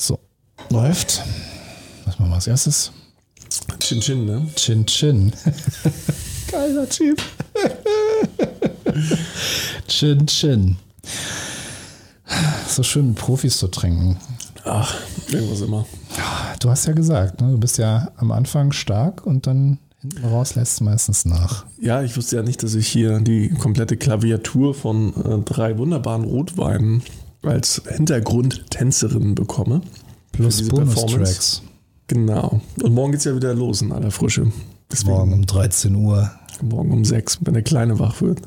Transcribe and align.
So, 0.00 0.20
läuft. 0.70 1.24
Was 2.04 2.20
machen 2.20 2.30
wir 2.30 2.36
als 2.36 2.46
erstes? 2.46 2.92
Chin 3.80 4.00
Chin, 4.00 4.24
ne? 4.24 4.46
Chin 4.54 4.86
Chin. 4.86 5.32
Geiler 6.52 6.88
Typ. 6.88 7.20
Chin 9.88 10.24
Chin. 10.28 10.76
So 12.68 12.84
schön 12.84 13.16
Profis 13.16 13.58
zu 13.58 13.66
trinken. 13.66 14.18
Ach, 14.64 14.94
irgendwas 15.32 15.62
immer. 15.62 15.84
Du 16.60 16.70
hast 16.70 16.86
ja 16.86 16.92
gesagt, 16.92 17.40
ne, 17.40 17.50
du 17.50 17.58
bist 17.58 17.78
ja 17.78 18.12
am 18.18 18.30
Anfang 18.30 18.70
stark 18.70 19.26
und 19.26 19.48
dann 19.48 19.78
hinten 20.00 20.26
raus 20.26 20.54
lässt 20.54 20.74
es 20.74 20.80
meistens 20.80 21.24
nach. 21.24 21.66
Ja, 21.80 22.02
ich 22.02 22.16
wusste 22.16 22.36
ja 22.36 22.42
nicht, 22.42 22.62
dass 22.62 22.74
ich 22.74 22.86
hier 22.86 23.18
die 23.18 23.48
komplette 23.48 23.96
Klaviatur 23.96 24.74
von 24.74 25.12
äh, 25.24 25.44
drei 25.44 25.76
wunderbaren 25.76 26.22
Rotweinen 26.22 27.02
als 27.42 27.82
Hintergrundtänzerin 27.88 29.34
bekomme. 29.34 29.80
Plus 30.32 30.68
Bonustracks. 30.68 31.62
Genau. 32.08 32.60
Und 32.82 32.94
morgen 32.94 33.12
geht 33.12 33.20
es 33.20 33.24
ja 33.24 33.34
wieder 33.34 33.54
los 33.54 33.82
in 33.82 33.92
aller 33.92 34.10
Frische. 34.10 34.50
Deswegen 34.90 35.10
morgen 35.10 35.32
um 35.34 35.46
13 35.46 35.94
Uhr. 35.94 36.30
Morgen 36.62 36.92
um 36.92 37.04
6, 37.04 37.38
wenn 37.42 37.54
der 37.54 37.62
Kleine 37.62 37.98
wach 37.98 38.20
wird. 38.20 38.40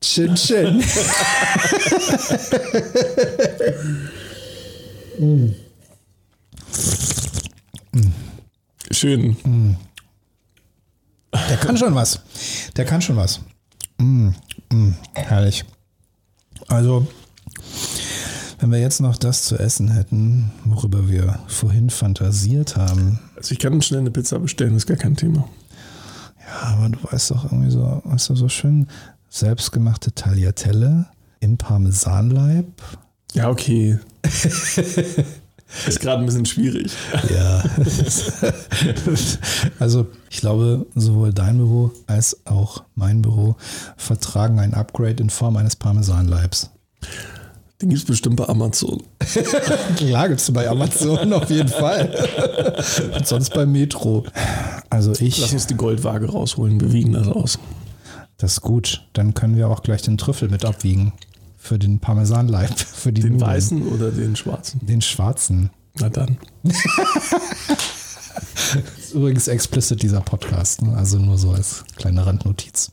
Chin 0.00 0.34
Chin. 0.34 0.82
mm. 5.18 5.54
Schön. 8.90 9.36
Mm. 9.44 9.76
Der 11.32 11.56
kann 11.56 11.76
schon 11.76 11.94
was. 11.94 12.20
Der 12.76 12.84
kann 12.84 13.00
schon 13.00 13.16
was. 13.16 13.40
Mm. 13.98 14.30
Mm. 14.70 14.94
Herrlich. 15.14 15.64
Also, 16.72 17.06
wenn 18.58 18.72
wir 18.72 18.80
jetzt 18.80 19.02
noch 19.02 19.18
das 19.18 19.44
zu 19.44 19.58
essen 19.58 19.90
hätten, 19.90 20.50
worüber 20.64 21.06
wir 21.06 21.38
vorhin 21.46 21.90
fantasiert 21.90 22.76
haben. 22.76 23.18
Also 23.36 23.52
ich 23.52 23.58
kann 23.58 23.82
schnell 23.82 24.00
eine 24.00 24.10
Pizza 24.10 24.38
bestellen, 24.38 24.74
ist 24.74 24.86
gar 24.86 24.96
kein 24.96 25.14
Thema. 25.14 25.46
Ja, 26.40 26.68
aber 26.68 26.88
du 26.88 26.98
weißt 27.02 27.30
doch 27.30 27.44
irgendwie 27.44 27.70
so, 27.70 28.00
weißt 28.04 28.30
du, 28.30 28.36
so 28.36 28.48
schön 28.48 28.88
selbstgemachte 29.28 30.14
Tagliatelle 30.14 31.06
im 31.40 31.58
Parmesanleib. 31.58 32.80
Ja, 33.34 33.50
okay. 33.50 33.98
Ist 35.86 36.00
gerade 36.00 36.20
ein 36.20 36.26
bisschen 36.26 36.46
schwierig. 36.46 36.92
Ja. 37.32 37.64
also 39.78 40.06
ich 40.30 40.40
glaube, 40.40 40.86
sowohl 40.94 41.32
dein 41.32 41.56
Büro 41.58 41.90
als 42.06 42.46
auch 42.46 42.84
mein 42.94 43.22
Büro 43.22 43.56
vertragen 43.96 44.58
ein 44.58 44.74
Upgrade 44.74 45.22
in 45.22 45.30
Form 45.30 45.56
eines 45.56 45.76
Parmesanleibs. 45.76 46.70
Den 47.80 47.88
gibt 47.88 48.02
es 48.02 48.06
bestimmt 48.06 48.36
bei 48.36 48.48
Amazon. 48.48 49.02
Klar 49.96 50.28
gibt 50.28 50.40
es 50.40 50.52
bei 50.52 50.68
Amazon 50.68 51.32
auf 51.32 51.50
jeden 51.50 51.68
Fall. 51.68 52.14
Und 53.16 53.26
sonst 53.26 53.52
bei 53.52 53.66
Metro. 53.66 54.24
Also 54.88 55.12
ich. 55.18 55.40
Lass 55.40 55.52
uns 55.52 55.66
die 55.66 55.74
Goldwaage 55.74 56.30
rausholen, 56.30 56.80
wir 56.80 56.92
wiegen 56.92 57.12
das 57.12 57.26
aus. 57.26 57.58
Das 58.38 58.52
ist 58.52 58.60
gut. 58.60 59.04
Dann 59.14 59.34
können 59.34 59.56
wir 59.56 59.68
auch 59.68 59.82
gleich 59.82 60.02
den 60.02 60.16
Trüffel 60.16 60.48
mit 60.48 60.64
abwiegen. 60.64 61.12
Für 61.62 61.78
den 61.78 62.00
Parmesanleib. 62.00 62.76
Für 62.76 63.12
die 63.12 63.22
den 63.22 63.34
Nudeln. 63.34 63.48
weißen 63.48 63.86
oder 63.86 64.10
den 64.10 64.34
schwarzen? 64.34 64.84
Den 64.84 65.00
schwarzen. 65.00 65.70
Na 65.96 66.08
dann. 66.08 66.36
ist 68.98 69.14
übrigens 69.14 69.46
explicit 69.46 70.02
dieser 70.02 70.22
Podcast. 70.22 70.82
Ne? 70.82 70.96
Also 70.96 71.20
nur 71.20 71.38
so 71.38 71.52
als 71.52 71.84
kleine 71.94 72.26
Randnotiz. 72.26 72.90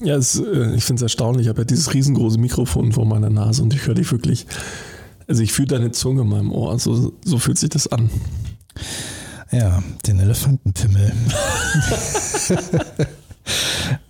Ja, 0.00 0.16
es, 0.16 0.40
äh, 0.40 0.74
ich 0.74 0.84
finde 0.84 1.00
es 1.00 1.02
erstaunlich. 1.02 1.44
Ich 1.44 1.48
habe 1.50 1.60
ja 1.60 1.66
dieses 1.66 1.92
riesengroße 1.92 2.38
Mikrofon 2.38 2.92
vor 2.92 3.04
meiner 3.04 3.28
Nase 3.28 3.62
und 3.62 3.74
ich 3.74 3.86
höre 3.86 3.94
dich 3.94 4.10
wirklich. 4.10 4.46
Also 5.28 5.42
ich 5.42 5.52
fühle 5.52 5.68
deine 5.68 5.92
Zunge 5.92 6.22
in 6.22 6.28
meinem 6.28 6.50
Ohr. 6.50 6.78
So, 6.78 7.12
so 7.22 7.38
fühlt 7.38 7.58
sich 7.58 7.68
das 7.68 7.88
an. 7.88 8.08
Ja, 9.50 9.82
den 10.06 10.18
Elefantenpimmel. 10.18 11.12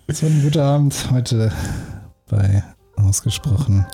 so 0.07 0.25
ein 0.25 0.41
guter 0.41 0.63
Abend 0.63 1.11
heute 1.11 1.51
bei 2.29 2.63
Ausgesprochen, 3.13 3.85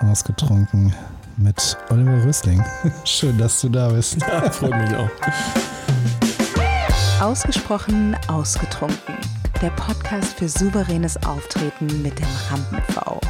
Ausgetrunken 0.00 0.92
mit 1.36 1.78
Oliver 1.90 2.24
Rösling. 2.24 2.60
Schön, 3.04 3.38
dass 3.38 3.60
du 3.60 3.68
da 3.68 3.90
bist. 3.90 4.20
Ja, 4.20 4.50
freut 4.50 4.76
mich 4.76 4.96
auch. 4.96 5.08
Ausgesprochen, 7.20 8.16
ausgetrunken. 8.26 9.14
Der 9.62 9.70
Podcast 9.70 10.36
für 10.36 10.48
souveränes 10.48 11.16
Auftreten 11.24 12.02
mit 12.02 12.18
dem 12.18 12.26
Rampen-V. 12.50 13.20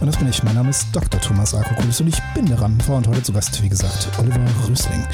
Und 0.00 0.06
das 0.08 0.16
bin 0.16 0.28
ich. 0.28 0.42
Mein 0.42 0.56
Name 0.56 0.70
ist 0.70 0.88
Dr. 0.90 1.20
Thomas 1.20 1.54
Akokulis 1.54 2.00
und 2.00 2.08
ich 2.08 2.20
bin 2.34 2.46
der 2.46 2.60
Rampen-V 2.60 2.96
und 2.96 3.06
heute 3.06 3.22
zu 3.22 3.32
Gast, 3.32 3.62
wie 3.62 3.68
gesagt, 3.68 4.08
Oliver 4.18 4.40
Rösling. 4.68 5.06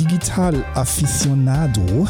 Digital 0.00 0.64
Aficionado 0.74 2.08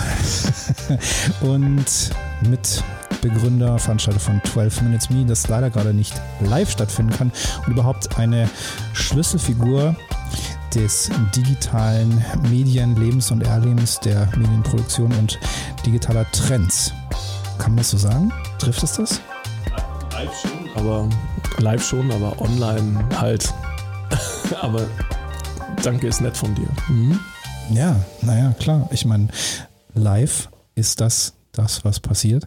und 1.43 2.11
mit 2.43 2.83
Begründer, 3.21 3.79
Veranstalter 3.79 4.21
von 4.21 4.41
12 4.45 4.83
Minutes 4.83 5.11
Me, 5.11 5.25
das 5.25 5.49
leider 5.49 5.71
gerade 5.71 5.95
nicht 5.95 6.15
live 6.41 6.71
stattfinden 6.71 7.13
kann 7.13 7.33
und 7.67 7.73
überhaupt 7.73 8.19
eine 8.19 8.49
Schlüsselfigur 8.93 9.97
des 10.75 11.11
digitalen 11.35 12.23
Medienlebens 12.51 13.31
und 13.31 13.43
Erlebens 13.43 13.99
der 14.01 14.29
Medienproduktion 14.37 15.13
und 15.15 15.39
digitaler 15.85 16.31
Trends. 16.33 16.93
Kann 17.59 17.73
man 17.73 17.79
das 17.79 17.91
so 17.91 17.97
sagen? 17.97 18.33
Trifft 18.59 18.83
es 18.83 18.93
das? 18.93 19.21
Live 20.13 20.41
schon, 20.41 20.71
aber 20.77 21.09
live 21.59 21.85
schon, 21.85 22.11
aber 22.11 22.41
online 22.41 23.05
halt. 23.19 23.53
aber 24.61 24.87
danke 25.83 26.07
ist 26.07 26.21
nett 26.21 26.37
von 26.37 26.55
dir. 26.55 26.69
Mhm. 26.89 27.19
Ja, 27.71 27.97
naja, 28.23 28.55
klar. 28.59 28.89
Ich 28.93 29.05
meine, 29.05 29.29
live 29.95 30.49
ist 30.75 31.01
das 31.01 31.33
das, 31.59 31.85
was 31.85 32.01
passiert. 32.01 32.47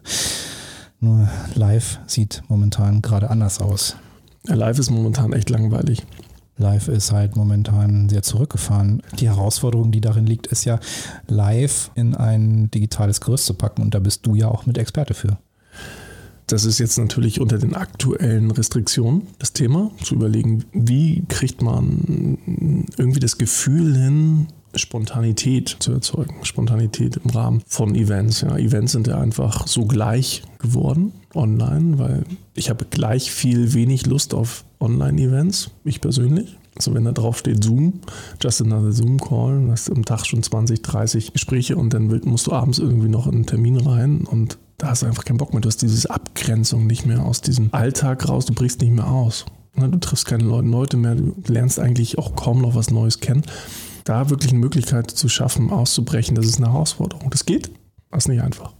Nur 1.00 1.28
live 1.54 1.98
sieht 2.06 2.42
momentan 2.48 3.02
gerade 3.02 3.30
anders 3.30 3.60
aus. 3.60 3.96
Ja, 4.46 4.54
live 4.54 4.78
ist 4.78 4.90
momentan 4.90 5.32
echt 5.32 5.50
langweilig. 5.50 6.06
Live 6.60 6.88
ist 6.88 7.10
halt 7.10 7.36
momentan 7.36 8.10
sehr 8.10 8.22
zurückgefahren. 8.22 9.02
Die 9.18 9.28
Herausforderung, 9.28 9.92
die 9.92 10.02
darin 10.02 10.26
liegt, 10.26 10.46
ist 10.48 10.66
ja, 10.66 10.78
live 11.26 11.90
in 11.94 12.14
ein 12.14 12.70
digitales 12.70 13.22
Gerüst 13.22 13.46
zu 13.46 13.54
packen. 13.54 13.80
Und 13.80 13.94
da 13.94 13.98
bist 13.98 14.26
du 14.26 14.34
ja 14.34 14.48
auch 14.48 14.66
mit 14.66 14.76
Experte 14.76 15.14
für. 15.14 15.38
Das 16.46 16.64
ist 16.64 16.78
jetzt 16.78 16.98
natürlich 16.98 17.40
unter 17.40 17.58
den 17.58 17.74
aktuellen 17.74 18.50
Restriktionen 18.50 19.28
das 19.38 19.52
Thema, 19.52 19.90
zu 20.02 20.16
überlegen, 20.16 20.64
wie 20.72 21.24
kriegt 21.28 21.62
man 21.62 22.36
irgendwie 22.98 23.20
das 23.20 23.38
Gefühl 23.38 23.96
hin, 23.96 24.48
Spontanität 24.74 25.76
zu 25.80 25.92
erzeugen. 25.92 26.44
Spontanität 26.44 27.16
im 27.16 27.30
Rahmen 27.30 27.62
von 27.66 27.94
Events. 27.94 28.42
Ja, 28.42 28.56
Events 28.56 28.92
sind 28.92 29.06
ja 29.06 29.20
einfach 29.20 29.66
so 29.66 29.86
gleich 29.86 30.42
geworden 30.58 31.12
online, 31.34 31.98
weil 31.98 32.24
ich 32.54 32.70
habe 32.70 32.84
gleich 32.88 33.30
viel 33.30 33.74
wenig 33.74 34.06
Lust 34.06 34.34
auf 34.34 34.64
Online-Events, 34.80 35.70
ich 35.84 36.00
persönlich. 36.00 36.56
Also 36.76 36.94
wenn 36.94 37.04
da 37.04 37.12
drauf 37.12 37.38
steht 37.38 37.62
Zoom, 37.62 38.00
just 38.40 38.62
another 38.62 38.92
Zoom-Call, 38.92 39.64
du 39.66 39.70
hast 39.70 39.90
am 39.90 40.04
Tag 40.04 40.24
schon 40.24 40.42
20, 40.42 40.82
30 40.82 41.32
Gespräche 41.32 41.76
und 41.76 41.92
dann 41.92 42.06
musst 42.24 42.46
du 42.46 42.52
abends 42.52 42.78
irgendwie 42.78 43.08
noch 43.08 43.26
in 43.26 43.34
einen 43.34 43.46
Termin 43.46 43.76
rein 43.76 44.22
und 44.22 44.58
da 44.78 44.88
hast 44.88 45.02
du 45.02 45.06
einfach 45.06 45.24
keinen 45.24 45.36
Bock 45.36 45.52
mehr. 45.52 45.60
Du 45.60 45.68
hast 45.68 45.82
diese 45.82 46.08
Abgrenzung 46.08 46.86
nicht 46.86 47.04
mehr 47.04 47.24
aus 47.24 47.42
diesem 47.42 47.68
Alltag 47.72 48.28
raus, 48.28 48.46
du 48.46 48.54
brichst 48.54 48.80
nicht 48.80 48.92
mehr 48.92 49.08
aus. 49.08 49.44
Du 49.76 49.98
triffst 49.98 50.26
keine 50.26 50.44
Leute 50.44 50.96
mehr, 50.96 51.14
du 51.14 51.34
lernst 51.46 51.78
eigentlich 51.78 52.18
auch 52.18 52.34
kaum 52.34 52.62
noch 52.62 52.74
was 52.74 52.90
Neues 52.90 53.20
kennen 53.20 53.44
da 54.10 54.28
wirklich 54.28 54.50
eine 54.50 54.60
Möglichkeit 54.60 55.10
zu 55.10 55.28
schaffen, 55.28 55.70
auszubrechen, 55.70 56.34
das 56.34 56.46
ist 56.46 56.58
eine 56.58 56.72
Herausforderung. 56.72 57.30
Das 57.30 57.46
geht, 57.46 57.70
das 58.10 58.24
ist 58.24 58.28
nicht 58.28 58.42
einfach. 58.42 58.72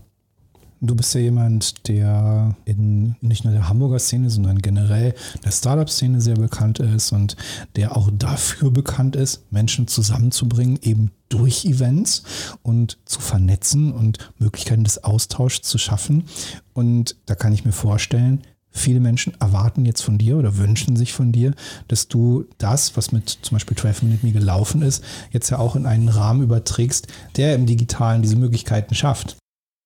Du 0.83 0.97
bist 0.97 1.15
ja 1.15 1.21
jemand, 1.21 1.87
der 1.89 2.57
in 2.65 3.15
nicht 3.21 3.45
nur 3.45 3.53
der 3.53 3.69
Hamburger 3.69 3.99
Szene, 3.99 4.31
sondern 4.31 4.59
generell 4.61 5.15
der 5.45 5.51
Startup-Szene 5.51 6.21
sehr 6.23 6.37
bekannt 6.37 6.81
ist 6.81 7.13
und 7.13 7.37
der 7.77 7.97
auch 7.97 8.11
dafür 8.13 8.71
bekannt 8.71 9.15
ist, 9.15 9.53
Menschen 9.53 9.87
zusammenzubringen, 9.87 10.79
eben 10.83 11.13
durch 11.29 11.67
Events 11.67 12.23
und 12.63 12.99
zu 13.05 13.21
vernetzen 13.21 13.93
und 13.93 14.33
Möglichkeiten 14.39 14.85
des 14.85 15.05
Austauschs 15.05 15.63
zu 15.63 15.77
schaffen. 15.77 16.25
Und 16.73 17.17
da 17.27 17.35
kann 17.35 17.53
ich 17.53 17.67
mir 17.67 17.73
vorstellen, 17.73 18.41
Viele 18.73 19.01
Menschen 19.01 19.35
erwarten 19.41 19.85
jetzt 19.85 20.03
von 20.03 20.17
dir 20.17 20.37
oder 20.37 20.57
wünschen 20.57 20.97
sich 20.97 21.13
von 21.13 21.33
dir, 21.33 21.53
dass 21.89 22.09
du 22.09 22.45
das, 22.59 22.97
was 22.97 23.11
mit 23.11 23.29
zum 23.43 23.57
Beispiel 23.57 23.77
12 23.77 24.03
Minute 24.03 24.27
Me 24.27 24.33
gelaufen 24.33 24.83
ist, 24.83 25.03
jetzt 25.33 25.51
ja 25.51 25.59
auch 25.59 25.75
in 25.75 25.87
einen 25.87 26.09
Rahmen 26.09 26.43
überträgst, 26.43 27.09
der 27.37 27.55
im 27.55 27.67
Digitalen 27.67 28.23
diese 28.23 28.37
Möglichkeiten 28.37 28.95
schafft. 28.95 29.37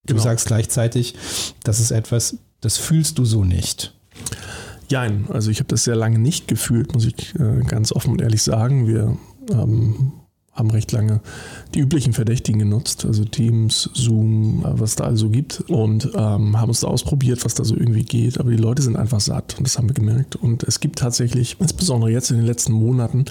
Du 0.07 0.15
genau. 0.15 0.25
sagst 0.25 0.47
gleichzeitig, 0.47 1.15
das 1.63 1.81
ist 1.81 1.91
etwas, 1.91 2.37
das 2.61 2.77
fühlst 2.77 3.19
du 3.19 3.25
so 3.25 3.43
nicht. 3.43 3.95
Jein, 4.91 5.27
also 5.31 5.51
ich 5.51 5.61
habe 5.61 5.69
das 5.69 5.85
sehr 5.85 5.97
lange 5.97 6.19
nicht 6.19 6.47
gefühlt, 6.47 6.93
muss 6.93 7.07
ich 7.07 7.35
äh, 7.37 7.63
ganz 7.67 7.91
offen 7.91 8.13
und 8.13 8.21
ehrlich 8.21 8.43
sagen. 8.43 8.87
Wir 8.87 9.17
ähm, 9.51 10.13
haben 10.55 10.71
recht 10.71 10.93
lange 10.93 11.21
die 11.75 11.81
üblichen 11.81 12.13
Verdächtigen 12.13 12.61
genutzt, 12.61 13.05
also 13.05 13.25
Teams, 13.25 13.91
Zoom, 13.93 14.63
was 14.65 14.95
da 14.97 15.05
also 15.05 15.29
gibt 15.29 15.65
und 15.69 16.11
ähm, 16.15 16.61
haben 16.61 16.69
uns 16.69 16.81
da 16.81 16.87
ausprobiert, 16.87 17.45
was 17.45 17.55
da 17.55 17.65
so 17.65 17.75
irgendwie 17.75 18.05
geht. 18.05 18.39
Aber 18.39 18.51
die 18.51 18.57
Leute 18.57 18.83
sind 18.83 18.97
einfach 18.97 19.21
satt 19.21 19.57
und 19.59 19.67
das 19.67 19.79
haben 19.79 19.89
wir 19.89 19.95
gemerkt. 19.95 20.37
Und 20.37 20.63
es 20.63 20.81
gibt 20.81 21.01
tatsächlich, 21.01 21.57
insbesondere 21.59 22.11
jetzt 22.11 22.31
in 22.31 22.37
den 22.37 22.47
letzten 22.47 22.73
Monaten, 22.73 23.25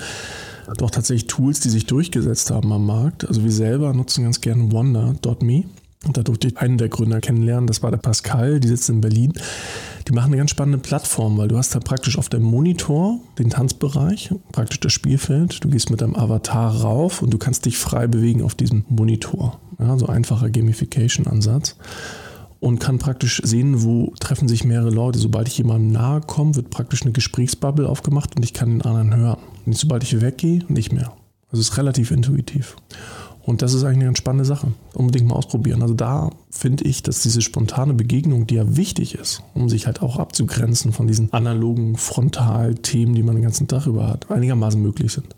doch 0.78 0.92
tatsächlich 0.92 1.28
Tools, 1.28 1.60
die 1.60 1.70
sich 1.70 1.86
durchgesetzt 1.86 2.52
haben 2.52 2.72
am 2.72 2.86
Markt. 2.86 3.28
Also 3.28 3.44
wir 3.44 3.52
selber 3.52 3.94
nutzen 3.94 4.24
ganz 4.24 4.42
gerne 4.42 4.72
Wonder.me. 4.72 5.66
Und 6.06 6.18
da 6.18 6.24
durfte 6.24 6.48
ich 6.48 6.58
einen 6.58 6.78
der 6.78 6.90
Gründer 6.90 7.22
kennenlernen, 7.22 7.68
das 7.68 7.82
war 7.82 7.92
der 7.92 7.98
Pascal, 7.98 8.60
die 8.60 8.68
sitzt 8.68 8.90
in 8.90 9.02
Berlin. 9.02 9.34
Die 10.08 10.12
machen 10.12 10.28
eine 10.28 10.38
ganz 10.38 10.52
spannende 10.52 10.80
Plattform, 10.80 11.38
weil 11.38 11.48
du 11.48 11.58
hast 11.58 11.74
da 11.74 11.80
praktisch 11.80 12.18
auf 12.18 12.28
dem 12.28 12.44
Monitor 12.44 13.20
den 13.40 13.50
Tanzbereich, 13.50 14.34
praktisch 14.52 14.82
das 14.82 14.92
Spielfeld. 14.92 15.64
Du 15.64 15.70
gehst 15.70 15.90
mit 15.90 16.02
deinem 16.02 16.16
Avatar 16.16 16.82
rauf 16.82 17.22
und 17.22 17.34
du 17.34 17.38
kannst 17.38 17.66
dich 17.66 17.78
frei 17.78 18.08
bewegen 18.08 18.42
auf 18.42 18.54
diesem 18.54 18.84
Monitor. 18.90 19.60
Ja, 19.80 19.98
so 19.98 20.08
einfacher 20.08 20.50
Gamification-Ansatz. 20.50 21.78
Und 22.60 22.80
kann 22.80 22.98
praktisch 22.98 23.42
sehen, 23.44 23.84
wo 23.84 24.14
treffen 24.20 24.48
sich 24.48 24.64
mehrere 24.64 24.90
Leute. 24.90 25.20
Sobald 25.20 25.50
ich 25.50 25.58
jemandem 25.58 25.92
nahe 25.92 26.22
komme, 26.22 26.56
wird 26.56 26.70
praktisch 26.70 27.04
eine 27.04 27.12
Gesprächsbubble 27.12 27.88
aufgemacht 27.90 28.38
und 28.38 28.44
ich 28.44 28.54
kann 28.54 28.70
den 28.70 28.82
anderen 28.84 29.16
hören. 29.16 29.40
Und 29.66 29.78
sobald 29.78 30.04
ich 30.04 30.22
weggehe, 30.22 30.64
nicht 30.70 30.94
mehr. 30.94 31.14
Also 31.50 31.62
es 31.62 31.70
ist 31.70 31.78
relativ 31.78 32.12
intuitiv. 32.12 32.78
Und 33.46 33.62
das 33.62 33.74
ist 33.74 33.84
eigentlich 33.84 33.98
eine 33.98 34.06
ganz 34.06 34.20
spannende 34.20 34.46
Sache. 34.46 34.72
Unbedingt 34.94 35.28
mal 35.28 35.36
ausprobieren. 35.36 35.82
Also 35.82 35.94
da 35.94 36.30
finde 36.50 36.86
ich, 36.86 37.04
dass 37.04 37.22
diese 37.22 37.42
spontane 37.42 37.94
Begegnung, 37.94 38.48
die 38.48 38.56
ja 38.56 38.78
wichtig 38.78 39.16
ist, 39.16 39.44
um 39.54 39.68
sich 39.70 39.86
halt 39.86 40.02
auch 40.02 40.18
abzugrenzen 40.18 40.94
von 40.94 41.08
diesen 41.08 41.32
analogen 41.34 41.98
Frontalthemen, 41.98 43.16
die 43.16 43.24
man 43.24 43.36
den 43.36 43.44
ganzen 43.44 43.68
Tag 43.68 43.86
über 43.86 44.08
hat, 44.08 44.32
einigermaßen 44.32 44.82
möglich 44.82 45.12
sind. 45.12 45.36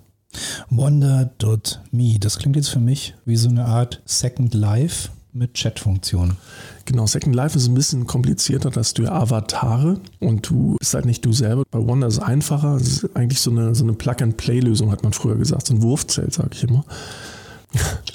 Wonder.me, 0.70 2.20
das 2.20 2.38
klingt 2.38 2.56
jetzt 2.58 2.70
für 2.70 2.80
mich 2.80 3.16
wie 3.26 3.38
so 3.38 3.50
eine 3.50 3.66
Art 3.66 4.02
Second 4.06 4.54
Life 4.54 5.10
mit 5.36 5.54
Chat-Funktion. 5.54 6.38
Genau, 6.86 7.08
Second 7.08 7.36
Life 7.36 7.58
ist 7.58 7.68
ein 7.68 7.74
bisschen 7.74 8.08
komplizierter, 8.08 8.70
dass 8.70 8.94
du 8.94 9.04
ja 9.04 9.12
Avatare 9.12 10.00
und 10.20 10.50
du 10.50 10.78
bist 10.80 10.94
halt 10.94 11.06
nicht 11.06 11.26
du 11.26 11.34
selber. 11.34 11.64
Bei 11.72 11.86
Wonder 11.86 12.08
ist 12.08 12.16
es 12.16 12.20
einfacher. 12.20 12.76
Es 12.76 13.04
ist 13.04 13.16
eigentlich 13.16 13.42
so 13.42 13.52
eine, 13.52 13.76
so 13.76 13.84
eine 13.84 13.94
Plug-and-Play-Lösung, 13.94 14.92
hat 14.92 15.04
man 15.04 15.14
früher 15.14 15.36
gesagt. 15.36 15.68
So 15.68 15.74
ein 15.74 15.82
Wurfzelt, 15.82 16.34
sage 16.34 16.52
ich 16.54 16.64
immer. 16.64 16.86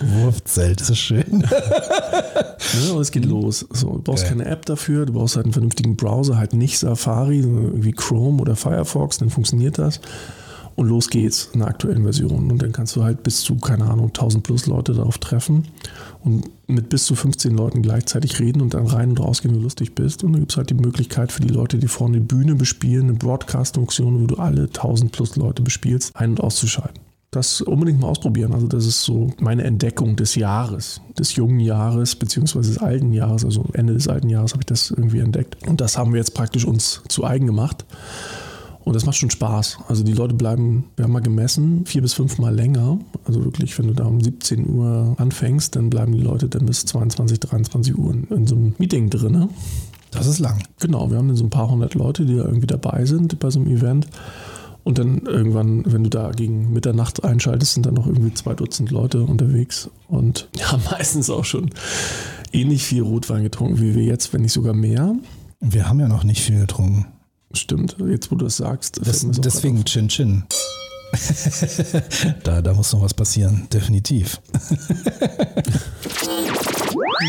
Wurfzelt, 0.00 0.80
das 0.80 0.90
ist 0.90 0.98
schön. 0.98 1.40
ja, 1.50 2.90
aber 2.90 3.00
es 3.00 3.10
geht 3.10 3.24
los. 3.24 3.66
So, 3.70 3.94
du 3.94 4.02
brauchst 4.02 4.24
okay. 4.24 4.36
keine 4.36 4.46
App 4.46 4.66
dafür, 4.66 5.06
du 5.06 5.12
brauchst 5.12 5.36
halt 5.36 5.46
einen 5.46 5.52
vernünftigen 5.52 5.96
Browser, 5.96 6.36
halt 6.36 6.54
nicht 6.54 6.78
Safari, 6.78 7.44
wie 7.44 7.92
Chrome 7.92 8.40
oder 8.40 8.56
Firefox, 8.56 9.18
dann 9.18 9.30
funktioniert 9.30 9.78
das. 9.78 10.00
Und 10.76 10.88
los 10.88 11.10
geht's 11.10 11.50
in 11.52 11.60
der 11.60 11.68
aktuellen 11.68 12.04
Version. 12.04 12.50
Und 12.50 12.62
dann 12.62 12.72
kannst 12.72 12.96
du 12.96 13.02
halt 13.02 13.22
bis 13.22 13.40
zu, 13.40 13.56
keine 13.56 13.84
Ahnung, 13.84 14.06
1000 14.06 14.42
plus 14.42 14.66
Leute 14.66 14.94
darauf 14.94 15.18
treffen 15.18 15.68
und 16.24 16.48
mit 16.68 16.88
bis 16.88 17.04
zu 17.04 17.14
15 17.14 17.54
Leuten 17.54 17.82
gleichzeitig 17.82 18.40
reden 18.40 18.62
und 18.62 18.72
dann 18.72 18.86
rein 18.86 19.10
und 19.10 19.20
rausgehen, 19.20 19.54
wie 19.54 19.58
du 19.58 19.64
lustig 19.64 19.94
bist. 19.94 20.24
Und 20.24 20.32
dann 20.32 20.40
gibt 20.40 20.52
es 20.52 20.56
halt 20.56 20.70
die 20.70 20.74
Möglichkeit 20.74 21.32
für 21.32 21.42
die 21.42 21.52
Leute, 21.52 21.76
die 21.76 21.88
vorne 21.88 22.20
die 22.20 22.24
Bühne 22.24 22.54
bespielen, 22.54 23.10
eine 23.10 23.12
Broadcast-Funktion, 23.14 24.22
wo 24.22 24.26
du 24.26 24.36
alle 24.36 24.62
1000 24.62 25.12
plus 25.12 25.36
Leute 25.36 25.62
bespielst, 25.62 26.16
ein- 26.16 26.30
und 26.30 26.40
auszuschalten 26.40 27.09
das 27.30 27.60
unbedingt 27.60 28.00
mal 28.00 28.08
ausprobieren. 28.08 28.52
Also 28.52 28.66
das 28.66 28.86
ist 28.86 29.02
so 29.02 29.32
meine 29.38 29.62
Entdeckung 29.62 30.16
des 30.16 30.34
Jahres, 30.34 31.00
des 31.16 31.36
jungen 31.36 31.60
Jahres, 31.60 32.16
beziehungsweise 32.16 32.72
des 32.72 32.82
alten 32.82 33.12
Jahres, 33.12 33.44
also 33.44 33.64
Ende 33.72 33.94
des 33.94 34.08
alten 34.08 34.28
Jahres 34.28 34.52
habe 34.52 34.62
ich 34.62 34.66
das 34.66 34.90
irgendwie 34.90 35.20
entdeckt. 35.20 35.56
Und 35.68 35.80
das 35.80 35.96
haben 35.96 36.12
wir 36.12 36.18
jetzt 36.18 36.34
praktisch 36.34 36.64
uns 36.64 37.02
zu 37.08 37.24
eigen 37.24 37.46
gemacht. 37.46 37.84
Und 38.82 38.96
das 38.96 39.06
macht 39.06 39.16
schon 39.16 39.30
Spaß. 39.30 39.78
Also 39.88 40.02
die 40.02 40.14
Leute 40.14 40.34
bleiben, 40.34 40.86
wir 40.96 41.04
haben 41.04 41.12
mal 41.12 41.20
gemessen, 41.20 41.84
vier 41.86 42.02
bis 42.02 42.14
fünf 42.14 42.38
Mal 42.38 42.54
länger. 42.54 42.98
Also 43.24 43.44
wirklich, 43.44 43.78
wenn 43.78 43.86
du 43.86 43.94
da 43.94 44.06
um 44.06 44.20
17 44.20 44.68
Uhr 44.68 45.14
anfängst, 45.18 45.76
dann 45.76 45.90
bleiben 45.90 46.12
die 46.12 46.22
Leute 46.22 46.48
dann 46.48 46.66
bis 46.66 46.86
22, 46.86 47.38
23 47.38 47.96
Uhr 47.96 48.12
in, 48.12 48.24
in 48.24 48.46
so 48.46 48.56
einem 48.56 48.74
Meeting 48.78 49.10
drin. 49.10 49.50
Das 50.10 50.26
ist 50.26 50.40
lang. 50.40 50.64
Genau, 50.80 51.10
wir 51.10 51.18
haben 51.18 51.28
dann 51.28 51.36
so 51.36 51.44
ein 51.44 51.50
paar 51.50 51.70
hundert 51.70 51.94
Leute, 51.94 52.24
die 52.24 52.36
da 52.36 52.44
irgendwie 52.44 52.66
dabei 52.66 53.04
sind 53.04 53.38
bei 53.38 53.50
so 53.50 53.60
einem 53.60 53.70
Event. 53.70 54.08
Und 54.90 54.98
dann 54.98 55.18
irgendwann, 55.24 55.84
wenn 55.86 56.02
du 56.02 56.10
da 56.10 56.32
gegen 56.32 56.72
Mitternacht 56.72 57.22
einschaltest, 57.22 57.74
sind 57.74 57.86
dann 57.86 57.94
noch 57.94 58.08
irgendwie 58.08 58.34
zwei 58.34 58.54
Dutzend 58.54 58.90
Leute 58.90 59.22
unterwegs 59.22 59.88
und 60.08 60.48
ja, 60.56 60.80
meistens 60.90 61.30
auch 61.30 61.44
schon 61.44 61.70
ähnlich 62.52 62.82
viel 62.82 63.04
Rotwein 63.04 63.44
getrunken 63.44 63.80
wie 63.80 63.94
wir 63.94 64.02
jetzt, 64.02 64.32
wenn 64.32 64.42
nicht 64.42 64.52
sogar 64.52 64.74
mehr. 64.74 65.14
Wir 65.60 65.88
haben 65.88 66.00
ja 66.00 66.08
noch 66.08 66.24
nicht 66.24 66.40
viel 66.40 66.58
getrunken. 66.58 67.06
Stimmt, 67.52 67.98
jetzt 68.04 68.32
wo 68.32 68.34
du 68.34 68.46
es 68.46 68.56
sagst. 68.56 68.98
Das, 69.06 69.24
deswegen 69.30 69.84
Chin 69.84 70.08
Chin. 70.08 70.42
da, 72.44 72.62
da 72.62 72.74
muss 72.74 72.92
noch 72.92 73.02
was 73.02 73.14
passieren, 73.14 73.66
definitiv. 73.72 74.40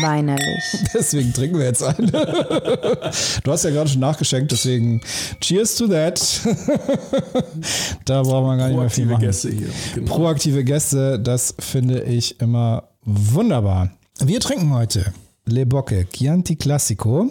Weinerlich. 0.00 0.64
Deswegen 0.94 1.32
trinken 1.32 1.58
wir 1.58 1.66
jetzt 1.66 1.82
ein. 1.82 2.06
Du 2.06 3.52
hast 3.52 3.64
ja 3.64 3.70
gerade 3.70 3.90
schon 3.90 4.00
nachgeschenkt, 4.00 4.50
deswegen 4.52 5.00
cheers 5.40 5.76
to 5.76 5.86
that. 5.88 6.20
Da 8.04 8.22
braucht 8.22 8.46
man 8.46 8.58
gar 8.58 8.68
nicht 8.68 8.78
mehr 8.78 8.90
viel 8.90 9.06
machen. 9.06 9.20
Gäste 9.20 9.50
hier. 9.50 9.68
Genau. 9.94 10.12
Proaktive 10.12 10.64
Gäste, 10.64 11.20
das 11.20 11.54
finde 11.58 12.02
ich 12.02 12.40
immer 12.40 12.88
wunderbar. 13.04 13.90
Wir 14.18 14.40
trinken 14.40 14.72
heute 14.72 15.12
Le 15.46 15.66
Bocche 15.66 16.06
Chianti 16.12 16.56
Classico. 16.56 17.30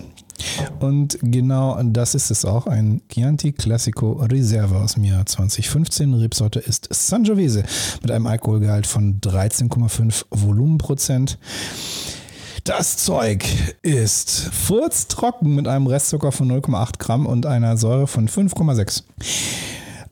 Und 0.79 1.17
genau 1.21 1.81
das 1.83 2.15
ist 2.15 2.31
es 2.31 2.45
auch, 2.45 2.67
ein 2.67 3.01
Chianti 3.09 3.51
Classico 3.51 4.13
Reserve 4.13 4.75
aus 4.77 4.93
dem 4.95 5.03
Jahr 5.03 5.25
2015. 5.25 6.13
Rebsorte 6.13 6.59
ist 6.59 6.87
Sangiovese 6.91 7.63
mit 8.01 8.11
einem 8.11 8.27
Alkoholgehalt 8.27 8.87
von 8.87 9.19
13,5 9.21 10.25
Volumenprozent. 10.29 11.37
Das 12.63 12.97
Zeug 12.97 13.43
ist 13.81 14.29
furztrocken 14.53 15.55
mit 15.55 15.67
einem 15.67 15.87
Restzucker 15.87 16.31
von 16.31 16.51
0,8 16.51 16.99
Gramm 16.99 17.25
und 17.25 17.47
einer 17.47 17.75
Säure 17.77 18.05
von 18.05 18.29
5,6. 18.29 19.03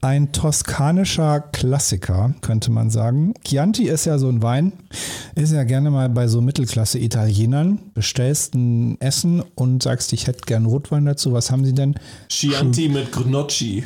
Ein 0.01 0.31
toskanischer 0.31 1.41
Klassiker, 1.41 2.33
könnte 2.39 2.71
man 2.71 2.89
sagen. 2.89 3.33
Chianti 3.43 3.83
ist 3.83 4.05
ja 4.05 4.17
so 4.17 4.29
ein 4.29 4.41
Wein, 4.41 4.71
ist 5.35 5.51
ja 5.51 5.65
gerne 5.65 5.91
mal 5.91 6.07
bei 6.07 6.29
so 6.29 6.39
Mittelklasse-Italienern. 6.39 7.79
Bestellst 7.93 8.55
ein 8.55 8.99
Essen 9.01 9.43
und 9.55 9.83
sagst, 9.83 10.13
ich 10.13 10.27
hätte 10.27 10.45
gern 10.45 10.65
Rotwein 10.65 11.03
dazu. 11.03 11.33
Was 11.33 11.51
haben 11.51 11.65
sie 11.65 11.73
denn? 11.73 11.95
Chianti 12.29 12.87
mit 12.87 13.11
Gnocchi. 13.11 13.83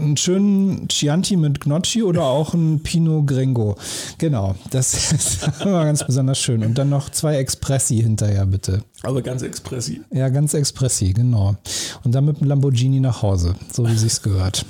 Einen 0.00 0.16
schönen 0.16 0.88
Chianti 0.88 1.36
mit 1.36 1.60
Gnocchi 1.60 2.02
oder 2.02 2.24
auch 2.24 2.54
ein 2.54 2.80
Pinot 2.82 3.26
Gringo. 3.26 3.76
Genau, 4.18 4.54
das 4.70 5.12
ist 5.12 5.48
immer 5.60 5.84
ganz 5.84 6.04
besonders 6.04 6.38
schön. 6.38 6.64
Und 6.64 6.76
dann 6.76 6.88
noch 6.88 7.10
zwei 7.10 7.36
Expressi 7.36 7.96
hinterher, 7.96 8.46
bitte. 8.46 8.82
Aber 9.02 9.22
ganz 9.22 9.42
Expressi. 9.42 10.00
Ja, 10.12 10.28
ganz 10.28 10.54
Expressi, 10.54 11.12
genau. 11.12 11.56
Und 12.04 12.14
dann 12.14 12.24
mit 12.24 12.40
dem 12.40 12.48
Lamborghini 12.48 13.00
nach 13.00 13.22
Hause, 13.22 13.54
so 13.72 13.86
wie 13.88 13.96
sich's 13.96 14.22
gehört. 14.22 14.64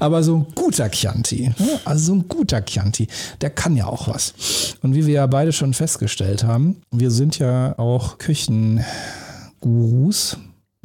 Aber 0.00 0.22
so 0.22 0.36
ein 0.36 0.46
guter 0.54 0.88
Chianti, 0.90 1.52
ne? 1.58 1.80
also 1.84 2.06
so 2.06 2.14
ein 2.14 2.28
guter 2.28 2.64
Chianti, 2.64 3.08
der 3.40 3.50
kann 3.50 3.76
ja 3.76 3.86
auch 3.86 4.08
was. 4.08 4.34
Und 4.82 4.94
wie 4.94 5.06
wir 5.06 5.14
ja 5.14 5.26
beide 5.26 5.52
schon 5.52 5.74
festgestellt 5.74 6.44
haben, 6.44 6.76
wir 6.90 7.10
sind 7.10 7.38
ja 7.38 7.78
auch 7.78 8.18
Küchengurus, 8.18 8.84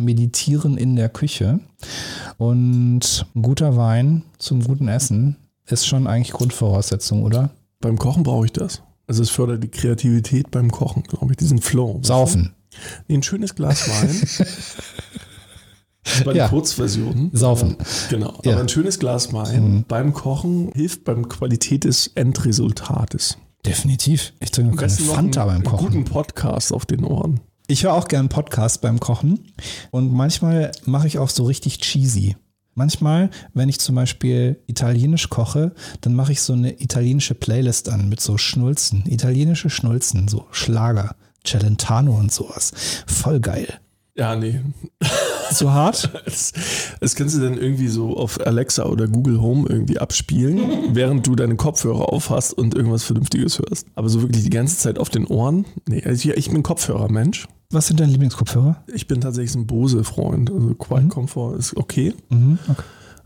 meditieren 0.04 0.78
in 0.78 0.96
der 0.96 1.10
Küche. 1.10 1.60
Und 2.38 3.26
ein 3.36 3.42
guter 3.42 3.76
Wein 3.78 4.24
zum 4.38 4.64
guten 4.64 4.88
Essen 4.88 5.38
ist 5.68 5.86
schon 5.88 6.08
eigentlich 6.08 6.34
Grundvoraussetzung, 6.34 7.24
oder? 7.24 7.52
Beim 7.80 7.98
Kochen 7.98 8.24
brauche 8.24 8.46
ich 8.46 8.54
das. 8.54 8.82
Also 9.08 9.24
es 9.24 9.30
fördert 9.30 9.64
die 9.64 9.68
Kreativität 9.68 10.52
beim 10.52 10.72
Kochen, 10.72 11.04
glaube 11.04 11.34
ich, 11.34 11.38
diesen 11.38 11.60
Flow. 11.60 12.00
Saufen. 12.04 12.54
Ein 13.10 13.24
schönes 13.24 13.56
Glas 13.56 13.90
Wein. 13.90 14.48
bei 16.26 16.32
ja. 16.32 16.34
der 16.34 16.50
Kurzversion. 16.50 17.30
Saufen. 17.34 17.78
Genau. 18.10 18.40
Ja. 18.44 18.54
Aber 18.54 18.62
ein 18.62 18.70
schönes 18.70 19.00
Glas 19.00 19.34
Wein 19.34 19.64
mhm. 19.64 19.86
beim 19.88 20.14
Kochen 20.14 20.72
hilft 20.74 21.04
beim 21.04 21.30
Qualität 21.30 21.84
des 21.84 22.08
Endresultates. 22.16 23.38
Definitiv. 23.66 24.34
Ich 24.40 24.52
trinke 24.52 24.76
keine 24.76 24.92
Fanta 24.92 25.46
beim 25.46 25.64
Kochen. 25.64 25.88
Einen 25.88 26.04
guten 26.04 26.06
Podcast 26.06 26.74
auf 26.74 26.86
den 26.86 27.04
Ohren. 27.04 27.42
Ich 27.68 27.84
höre 27.84 27.94
auch 27.94 28.08
gern 28.08 28.30
Podcasts 28.30 28.78
beim 28.78 29.00
Kochen 29.00 29.52
und 29.92 30.12
manchmal 30.12 30.72
mache 30.86 31.08
ich 31.08 31.20
auch 31.20 31.30
so 31.30 31.46
richtig 31.46 31.80
cheesy. 31.80 32.36
Manchmal, 32.74 33.30
wenn 33.54 33.70
ich 33.70 33.80
zum 33.80 33.96
Beispiel 33.96 34.62
italienisch 34.68 35.30
koche, 35.30 35.74
dann 36.00 36.14
mache 36.14 36.32
ich 36.32 36.42
so 36.42 36.54
eine 36.54 36.82
italienische 36.82 37.36
Playlist 37.36 37.90
an 37.90 38.08
mit 38.08 38.22
so 38.22 38.38
Schnulzen, 38.38 39.04
italienische 39.08 39.70
Schnulzen, 39.70 40.28
so 40.28 40.48
Schlager. 40.52 41.16
Celentano 41.44 42.14
und 42.14 42.32
sowas. 42.32 42.72
Voll 43.08 43.40
geil. 43.40 43.80
Ja, 44.16 44.36
nee. 44.36 44.60
Zu 45.54 45.72
hart? 45.72 46.10
Das, 46.26 46.54
das, 47.00 47.16
kannst 47.16 47.36
du 47.36 47.42
dann 47.42 47.58
irgendwie 47.58 47.88
so 47.88 48.16
auf 48.16 48.40
Alexa 48.46 48.86
oder 48.86 49.08
Google 49.08 49.42
Home 49.42 49.68
irgendwie 49.68 50.00
abspielen, 50.00 50.94
während 50.96 51.28
du 51.28 51.36
deine 51.36 51.56
Kopfhörer 51.56 52.12
aufhast 52.14 52.54
und 52.54 52.74
irgendwas 52.76 53.04
Vernünftiges 53.04 53.60
hörst. 53.60 53.88
Aber 53.96 54.08
so 54.08 54.22
wirklich 54.22 54.44
die 54.44 54.50
ganze 54.50 54.78
Zeit 54.78 54.98
auf 54.98 55.10
den 55.10 55.26
Ohren? 55.26 55.66
Nee, 55.88 56.04
also 56.06 56.30
ich, 56.30 56.38
ich 56.38 56.52
bin 56.52 56.64
Kopfhörermensch. 56.64 57.48
Was 57.72 57.88
sind 57.88 58.00
deine 58.00 58.12
Lieblingskopfhörer? 58.12 58.84
Ich 58.94 59.08
bin 59.08 59.22
tatsächlich 59.22 59.56
ein 59.56 59.68
Bose-Freund. 59.68 60.52
Also 60.52 60.76
Quiet 60.76 61.04
mhm. 61.04 61.10
Comfort 61.10 61.56
ist 61.56 61.76
okay. 61.76 62.14
Mhm, 62.30 62.60
okay. 62.70 62.84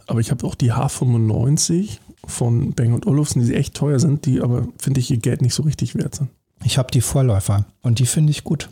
Aber 0.08 0.20
ich 0.20 0.32
habe 0.32 0.46
auch 0.46 0.56
die 0.56 0.72
H95 0.72 1.98
von 2.26 2.74
Bang 2.74 3.02
Olufsen, 3.06 3.46
die 3.46 3.54
echt 3.54 3.76
teuer 3.76 4.00
sind, 4.00 4.26
die 4.26 4.42
aber, 4.42 4.68
finde 4.78 5.00
ich, 5.00 5.12
ihr 5.12 5.18
Geld 5.18 5.42
nicht 5.42 5.54
so 5.54 5.64
richtig 5.64 5.96
wert 5.96 6.16
sind. 6.16 6.30
Ich 6.64 6.78
habe 6.78 6.92
die 6.92 7.02
Vorläufer 7.02 7.66
und 7.82 8.00
die 8.00 8.06
finde 8.06 8.32
ich 8.32 8.44
gut. 8.44 8.70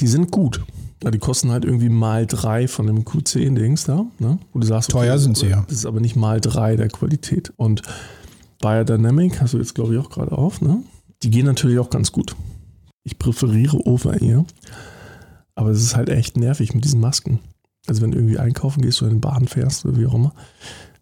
Die 0.00 0.06
sind 0.06 0.30
gut. 0.30 0.62
Ja, 1.02 1.10
die 1.10 1.18
kosten 1.18 1.50
halt 1.50 1.64
irgendwie 1.64 1.88
mal 1.88 2.26
drei 2.26 2.68
von 2.68 2.86
dem 2.86 3.04
Q10-Dings 3.04 3.84
da, 3.84 4.04
ne? 4.18 4.38
Wo 4.52 4.58
du 4.58 4.66
sagst, 4.66 4.92
okay, 4.94 5.06
teuer 5.06 5.18
sind 5.18 5.36
sie 5.36 5.48
ja. 5.48 5.64
Das 5.66 5.78
ist 5.78 5.86
aber 5.86 6.00
nicht 6.00 6.14
mal 6.14 6.40
drei 6.40 6.76
der 6.76 6.88
Qualität. 6.88 7.52
Und 7.56 7.82
Biodynamic, 8.60 9.40
hast 9.40 9.54
du 9.54 9.58
jetzt 9.58 9.74
glaube 9.74 9.94
ich 9.94 10.00
auch 10.00 10.10
gerade 10.10 10.32
auf, 10.32 10.60
ne? 10.60 10.82
Die 11.22 11.30
gehen 11.30 11.46
natürlich 11.46 11.78
auch 11.78 11.90
ganz 11.90 12.12
gut. 12.12 12.36
Ich 13.02 13.18
präferiere 13.18 13.78
Over-Ear, 13.86 14.44
aber 15.54 15.70
es 15.70 15.82
ist 15.82 15.96
halt 15.96 16.10
echt 16.10 16.36
nervig 16.36 16.74
mit 16.74 16.84
diesen 16.84 17.00
Masken. 17.00 17.40
Also 17.86 18.02
wenn 18.02 18.10
du 18.10 18.18
irgendwie 18.18 18.38
einkaufen 18.38 18.82
gehst 18.82 19.00
oder 19.00 19.10
in 19.10 19.16
den 19.16 19.22
Bahn 19.22 19.48
fährst 19.48 19.86
oder 19.86 19.96
wie 19.96 20.06
auch 20.06 20.14
immer, 20.14 20.34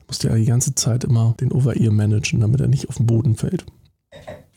musst 0.06 0.22
du 0.22 0.28
ja 0.28 0.34
die 0.36 0.44
ganze 0.44 0.74
Zeit 0.74 1.04
immer 1.04 1.34
den 1.40 1.52
Over-Ear 1.52 1.92
managen, 1.92 2.40
damit 2.40 2.60
er 2.60 2.68
nicht 2.68 2.88
auf 2.88 2.96
den 2.96 3.06
Boden 3.06 3.36
fällt. 3.36 3.66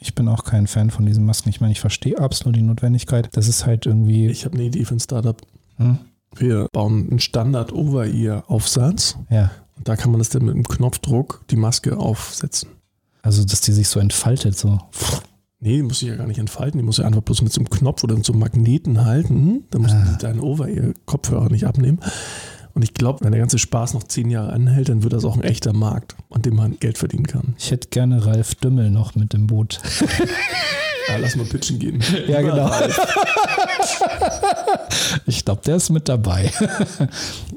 Ich 0.04 0.16
bin 0.16 0.28
auch 0.28 0.44
kein 0.44 0.66
Fan 0.66 0.90
von 0.90 1.06
diesen 1.06 1.26
Masken. 1.26 1.50
Ich 1.50 1.62
meine, 1.62 1.72
ich 1.72 1.80
verstehe 1.80 2.18
absolut 2.18 2.56
die 2.56 2.64
Notwendigkeit. 2.64 3.30
Das 3.34 3.48
ist 3.48 3.68
halt 3.68 3.86
irgendwie. 3.86 4.28
Ich 4.28 4.46
habe 4.46 4.56
eine 4.56 4.64
Idee 4.64 4.84
für 4.84 4.96
ein 4.96 5.00
Startup. 5.00 5.40
Hm? 5.78 6.00
Wir 6.36 6.68
bauen 6.72 7.08
einen 7.10 7.20
Standard-Over-Ear-Aufsatz. 7.20 9.18
Ja. 9.30 9.52
Und 9.78 9.88
da 9.88 9.96
kann 9.96 10.10
man 10.12 10.18
das 10.18 10.30
dann 10.30 10.46
mit 10.46 10.56
einem 10.56 10.68
Knopfdruck 10.68 11.44
die 11.52 11.56
Maske 11.56 11.98
aufsetzen. 11.98 12.70
Also, 13.22 13.46
dass 13.46 13.62
die 13.62 13.74
sich 13.74 13.90
so 13.90 14.00
entfaltet, 14.00 14.58
so. 14.58 14.80
Nee, 15.60 15.76
die 15.76 15.84
muss 15.84 16.00
sich 16.00 16.10
ja 16.10 16.16
gar 16.16 16.26
nicht 16.26 16.40
entfalten. 16.40 16.80
Die 16.80 16.84
muss 16.84 16.98
ja 16.98 17.06
einfach 17.06 17.22
bloß 17.22 17.44
mit 17.44 17.54
so 17.54 17.62
einem 17.62 17.70
Knopf 17.70 18.04
oder 18.04 18.16
mit 18.16 18.26
so 18.26 18.34
einem 18.34 18.40
Magneten 18.40 19.06
halten. 19.06 19.66
Da 19.70 19.78
muss 19.78 19.92
ah. 19.92 20.18
deinen 20.20 20.40
Over-Ear-Kopfhörer 20.40 21.50
nicht 21.50 21.68
abnehmen. 21.68 22.00
Und 22.74 22.84
ich 22.84 22.94
glaube, 22.94 23.24
wenn 23.24 23.32
der 23.32 23.40
ganze 23.40 23.58
Spaß 23.58 23.94
noch 23.94 24.04
zehn 24.04 24.30
Jahre 24.30 24.54
anhält, 24.54 24.90
dann 24.90 25.04
wird 25.04 25.14
das 25.14 25.26
auch 25.26 25.36
ein 25.36 25.44
echter 25.44 25.74
Markt, 25.74 26.16
an 26.30 26.42
dem 26.42 26.56
man 26.56 26.78
Geld 26.80 26.98
verdienen 26.98 27.28
kann. 27.28 27.56
Ich 27.58 27.72
hätte 27.72 27.90
gerne 27.90 28.26
Ralf 28.26 28.56
Dümmel 28.56 28.90
noch 28.90 29.16
mit 29.16 29.34
dem 29.34 29.48
Boot. 29.48 29.80
ja, 31.08 31.18
lass 31.18 31.36
mal 31.36 31.46
pitchen 31.46 31.80
gehen. 31.80 32.02
Ja, 32.28 32.42
genau. 32.42 32.72
ich 35.26 35.44
glaube, 35.44 35.62
der 35.66 35.76
ist 35.76 35.90
mit 35.90 36.08
dabei. 36.08 36.52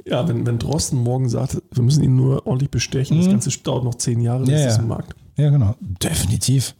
ja, 0.04 0.26
wenn, 0.28 0.47
wenn 0.47 0.59
Drosten 0.59 0.99
morgen 1.02 1.28
sagt, 1.28 1.62
wir 1.71 1.83
müssen 1.83 2.02
ihn 2.02 2.16
nur 2.16 2.47
ordentlich 2.47 2.71
bestechen, 2.71 3.16
mhm. 3.16 3.23
das 3.23 3.30
Ganze 3.30 3.50
dauert 3.61 3.85
noch 3.85 3.94
zehn 3.94 4.21
Jahre, 4.21 4.44
dann 4.44 4.50
ja, 4.50 4.59
ist 4.59 4.66
das 4.66 4.78
ein 4.78 4.88
Markt. 4.88 5.14
Ja, 5.37 5.50
genau. 5.50 5.75
Definitiv. 5.80 6.75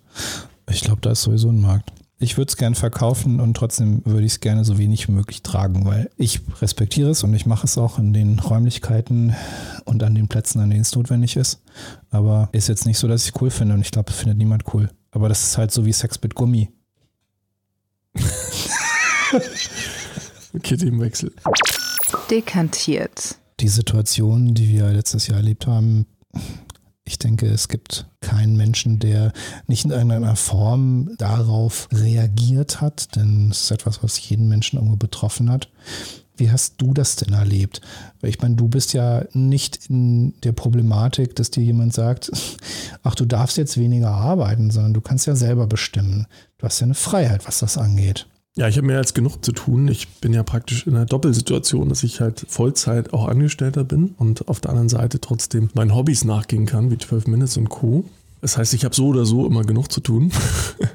Ich 0.71 0.83
glaube, 0.83 1.01
da 1.03 1.11
ist 1.11 1.23
sowieso 1.23 1.51
ein 1.51 1.61
Markt 1.61 1.93
ich 2.19 2.37
würde 2.37 2.51
es 2.51 2.57
gerne 2.57 2.77
verkaufen 2.77 3.41
und 3.41 3.55
trotzdem 3.55 4.05
würde 4.05 4.25
ich 4.25 4.33
es 4.33 4.41
gerne 4.41 4.65
so 4.65 4.79
wenig 4.79 5.09
wie 5.09 5.13
möglich 5.13 5.43
tragen, 5.43 5.85
weil 5.85 6.11
ich 6.17 6.41
respektiere 6.61 7.11
es 7.11 7.25
und 7.25 7.35
ich 7.35 7.45
mache 7.45 7.67
es 7.67 7.77
auch 7.77 7.99
in 7.99 8.13
den 8.13 8.39
Räumlichkeiten 8.39 9.35
und 9.85 10.03
an 10.03 10.15
den 10.15 10.29
Plätzen, 10.29 10.61
an 10.61 10.71
denen 10.71 10.83
es 10.83 10.95
notwendig 10.95 11.37
ist. 11.37 11.61
Aber 12.11 12.49
ist 12.53 12.69
jetzt 12.69 12.87
nicht 12.87 12.99
so, 12.99 13.09
dass 13.09 13.25
ich 13.25 13.35
es 13.35 13.41
cool 13.41 13.51
finde 13.51 13.75
und 13.75 13.81
ich 13.81 13.91
glaube, 13.91 14.07
das 14.07 14.17
findet 14.17 14.39
niemand 14.39 14.63
cool. 14.73 14.91
Aber 15.11 15.29
das 15.29 15.45
ist 15.45 15.59
halt 15.59 15.73
so 15.73 15.85
wie 15.85 15.93
Sex 15.93 16.21
mit 16.23 16.35
Gummi. 16.35 16.71
okay, 20.55 20.77
Themenwechsel. 20.77 21.33
Dekantiert. 22.31 23.37
Die 23.61 23.69
Situation, 23.69 24.55
die 24.55 24.69
wir 24.69 24.89
letztes 24.91 25.27
Jahr 25.27 25.39
erlebt 25.39 25.67
haben, 25.67 26.07
ich 27.05 27.19
denke, 27.19 27.47
es 27.47 27.69
gibt 27.69 28.07
keinen 28.25 28.57
Menschen, 28.57 28.99
der 28.99 29.33
nicht 29.67 29.85
in 29.85 29.91
irgendeiner 29.91 30.37
Form 30.37 31.11
darauf 31.19 31.89
reagiert 31.93 32.81
hat, 32.81 33.15
denn 33.17 33.51
es 33.51 33.63
ist 33.63 33.71
etwas, 33.71 34.03
was 34.03 34.29
jeden 34.29 34.49
Menschen 34.49 34.79
irgendwo 34.79 34.97
betroffen 34.97 35.51
hat. 35.51 35.69
Wie 36.37 36.51
hast 36.51 36.75
du 36.79 36.93
das 36.93 37.15
denn 37.15 37.33
erlebt? 37.33 37.81
Ich 38.23 38.41
meine, 38.41 38.57
du 38.57 38.67
bist 38.67 38.93
ja 38.93 39.25
nicht 39.35 39.89
in 39.89 40.35
der 40.41 40.53
Problematik, 40.53 41.37
dass 41.37 41.51
dir 41.51 41.63
jemand 41.63 41.95
sagt, 41.95 42.33
ach, 43.03 43.15
du 43.15 43.25
darfst 43.25 43.57
jetzt 43.57 43.77
weniger 43.79 44.11
arbeiten, 44.11 44.71
sondern 44.71 44.95
du 44.95 45.01
kannst 45.01 45.27
ja 45.27 45.37
selber 45.37 45.67
bestimmen. 45.67 46.27
Du 46.59 46.67
hast 46.67 46.81
ja 46.81 46.87
eine 46.87 46.95
Freiheit, 46.95 47.47
was 47.47 47.61
das 47.61 47.79
angeht. 47.79 48.27
Ja, 48.57 48.69
ich 48.69 48.77
habe 48.77 48.87
mehr 48.87 48.99
als 48.99 49.15
genug 49.15 49.45
zu 49.45 49.51
tun. 49.51 49.89
Ich 49.89 50.09
bin 50.21 50.33
ja 50.33 50.45
praktisch 50.45 50.87
in 50.87 50.95
einer 50.95 51.07
Doppelsituation, 51.07 51.89
dass 51.89 52.05
ich 52.05 52.21
halt 52.21 52.47
Vollzeit 52.49 53.13
auch 53.13 53.27
Angestellter 53.27 53.83
bin 53.83 54.15
und 54.17 54.47
auf 54.47 54.61
der 54.61 54.71
anderen 54.71 54.89
Seite 54.89 55.21
trotzdem 55.21 55.71
meinen 55.75 55.93
Hobbys 55.93 56.25
nachgehen 56.25 56.65
kann, 56.65 56.93
wie 56.93 56.99
12 56.99 57.27
Minutes 57.27 57.57
und 57.57 57.69
Co. 57.69 58.05
Das 58.41 58.57
heißt, 58.57 58.73
ich 58.75 58.85
habe 58.85 58.95
so 58.95 59.09
oder 59.09 59.25
so 59.25 59.45
immer 59.45 59.65
genug 59.65 59.91
zu 59.91 60.01
tun. 60.01 60.31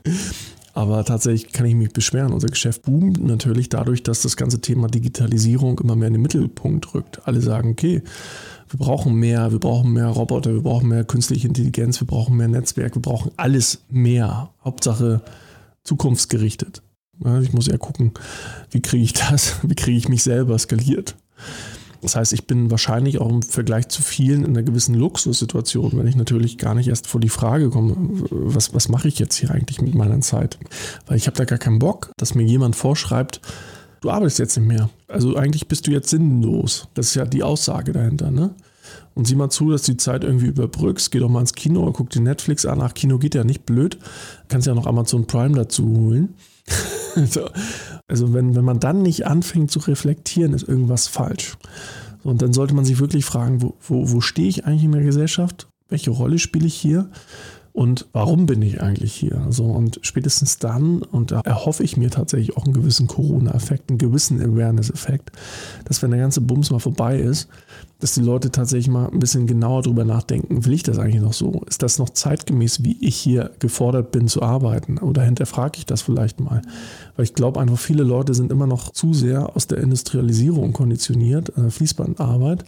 Aber 0.73 1.03
tatsächlich 1.03 1.51
kann 1.51 1.65
ich 1.65 1.75
mich 1.75 1.91
beschweren. 1.91 2.31
Unser 2.31 2.47
Geschäft 2.47 2.83
boomt 2.83 3.21
natürlich 3.21 3.67
dadurch, 3.67 4.03
dass 4.03 4.21
das 4.21 4.37
ganze 4.37 4.61
Thema 4.61 4.87
Digitalisierung 4.87 5.79
immer 5.79 5.97
mehr 5.97 6.07
in 6.07 6.13
den 6.13 6.21
Mittelpunkt 6.21 6.93
rückt. 6.93 7.27
Alle 7.27 7.41
sagen, 7.41 7.71
okay, 7.71 8.03
wir 8.69 8.79
brauchen 8.79 9.15
mehr, 9.15 9.51
wir 9.51 9.59
brauchen 9.59 9.91
mehr 9.91 10.07
Roboter, 10.07 10.53
wir 10.53 10.61
brauchen 10.61 10.87
mehr 10.87 11.03
künstliche 11.03 11.49
Intelligenz, 11.49 11.99
wir 11.99 12.07
brauchen 12.07 12.37
mehr 12.37 12.47
Netzwerk, 12.47 12.95
wir 12.95 13.01
brauchen 13.01 13.31
alles 13.35 13.81
mehr. 13.89 14.51
Hauptsache 14.63 15.21
zukunftsgerichtet. 15.83 16.81
Ich 17.41 17.53
muss 17.53 17.67
eher 17.67 17.77
gucken, 17.77 18.13
wie 18.71 18.81
kriege 18.81 19.03
ich 19.03 19.13
das, 19.13 19.55
wie 19.63 19.75
kriege 19.75 19.97
ich 19.97 20.09
mich 20.09 20.23
selber 20.23 20.57
skaliert. 20.57 21.15
Das 22.01 22.15
heißt, 22.15 22.31
ich 22.31 22.47
bin 22.47 22.71
wahrscheinlich 22.71 23.19
auch 23.19 23.29
im 23.29 23.41
Vergleich 23.41 23.89
zu 23.89 24.01
vielen 24.01 24.45
in 24.45 24.51
einer 24.51 24.63
gewissen 24.63 24.95
Luxussituation, 24.95 25.91
wenn 25.95 26.07
ich 26.07 26.15
natürlich 26.15 26.57
gar 26.57 26.73
nicht 26.73 26.87
erst 26.87 27.07
vor 27.07 27.19
die 27.19 27.29
Frage 27.29 27.69
komme, 27.69 27.95
was, 28.29 28.73
was 28.73 28.87
mache 28.87 29.09
ich 29.09 29.19
jetzt 29.19 29.35
hier 29.35 29.51
eigentlich 29.51 29.81
mit 29.81 29.95
meiner 29.95 30.21
Zeit? 30.21 30.57
Weil 31.07 31.17
ich 31.17 31.27
habe 31.27 31.35
da 31.35 31.43
gar 31.43 31.59
keinen 31.59 31.79
Bock, 31.79 32.11
dass 32.15 32.35
mir 32.35 32.43
jemand 32.43 32.77
vorschreibt, 32.77 33.41
du 33.99 34.09
arbeitest 34.09 34.39
jetzt 34.39 34.57
nicht 34.57 34.67
mehr. 34.67 34.89
Also 35.09 35.35
eigentlich 35.35 35.67
bist 35.67 35.87
du 35.87 35.91
jetzt 35.91 36.09
sinnlos. 36.09 36.87
Das 36.93 37.07
ist 37.07 37.15
ja 37.15 37.25
die 37.25 37.43
Aussage 37.43 37.91
dahinter, 37.91 38.31
ne? 38.31 38.55
Und 39.13 39.25
sieh 39.25 39.35
mal 39.35 39.49
zu, 39.49 39.71
dass 39.71 39.83
du 39.83 39.91
die 39.91 39.97
Zeit 39.97 40.23
irgendwie 40.23 40.47
überbrückst. 40.47 41.11
Geh 41.11 41.19
doch 41.19 41.29
mal 41.29 41.41
ins 41.41 41.53
Kino, 41.53 41.91
guck 41.91 42.09
dir 42.09 42.21
Netflix 42.21 42.65
an. 42.65 42.81
Ach, 42.81 42.93
Kino 42.93 43.17
geht 43.17 43.35
ja 43.35 43.43
nicht 43.43 43.65
blöd. 43.65 43.97
Kannst 44.47 44.65
ja 44.67 44.73
noch 44.73 44.85
Amazon 44.85 45.27
Prime 45.27 45.55
dazu 45.55 45.85
holen. 45.85 46.35
so. 47.29 47.49
Also 48.07 48.33
wenn, 48.33 48.55
wenn 48.55 48.65
man 48.65 48.79
dann 48.79 49.01
nicht 49.01 49.27
anfängt 49.27 49.71
zu 49.71 49.79
reflektieren, 49.79 50.53
ist 50.53 50.67
irgendwas 50.67 51.07
falsch. 51.07 51.57
So, 52.23 52.29
und 52.29 52.41
dann 52.41 52.53
sollte 52.53 52.73
man 52.73 52.85
sich 52.85 52.99
wirklich 52.99 53.25
fragen, 53.25 53.61
wo, 53.61 53.75
wo, 53.81 54.11
wo 54.11 54.21
stehe 54.21 54.47
ich 54.47 54.65
eigentlich 54.65 54.83
in 54.83 54.91
der 54.91 55.03
Gesellschaft? 55.03 55.67
Welche 55.89 56.11
Rolle 56.11 56.39
spiele 56.39 56.67
ich 56.67 56.75
hier? 56.75 57.09
Und 57.79 58.07
warum 58.11 58.45
bin 58.45 58.61
ich 58.61 58.81
eigentlich 58.81 59.13
hier? 59.13 59.41
So, 59.51 59.63
und 59.63 59.99
spätestens 60.01 60.57
dann, 60.57 61.01
und 61.01 61.31
da 61.31 61.39
erhoffe 61.39 61.81
ich 61.81 61.95
mir 61.95 62.09
tatsächlich 62.09 62.57
auch 62.57 62.65
einen 62.65 62.73
gewissen 62.73 63.07
Corona-Effekt, 63.07 63.89
einen 63.89 63.97
gewissen 63.97 64.41
Awareness-Effekt, 64.41 65.31
dass 65.85 66.01
wenn 66.01 66.11
der 66.11 66.19
ganze 66.19 66.41
Bums 66.41 66.71
mal 66.71 66.79
vorbei 66.79 67.17
ist, 67.17 67.47
dass 68.01 68.15
die 68.15 68.21
Leute 68.21 68.51
tatsächlich 68.51 68.89
mal 68.89 69.07
ein 69.07 69.19
bisschen 69.19 69.47
genauer 69.47 69.83
drüber 69.83 70.03
nachdenken, 70.03 70.65
will 70.65 70.73
ich 70.73 70.83
das 70.83 70.99
eigentlich 70.99 71.21
noch 71.21 71.31
so? 71.31 71.61
Ist 71.67 71.81
das 71.81 71.99
noch 71.99 72.09
zeitgemäß, 72.09 72.83
wie 72.83 72.97
ich 72.99 73.15
hier 73.15 73.51
gefordert 73.59 74.11
bin 74.11 74.27
zu 74.27 74.41
arbeiten? 74.41 74.97
Oder 74.97 75.21
hinterfrage 75.21 75.77
ich 75.77 75.85
das 75.85 76.01
vielleicht 76.01 76.41
mal? 76.41 76.61
Weil 77.15 77.23
ich 77.23 77.33
glaube 77.33 77.61
einfach, 77.61 77.79
viele 77.79 78.03
Leute 78.03 78.33
sind 78.33 78.51
immer 78.51 78.67
noch 78.67 78.91
zu 78.91 79.13
sehr 79.13 79.55
aus 79.55 79.67
der 79.67 79.77
Industrialisierung 79.77 80.73
konditioniert, 80.73 81.57
äh, 81.57 81.69
Fließbandarbeit, 81.69 82.65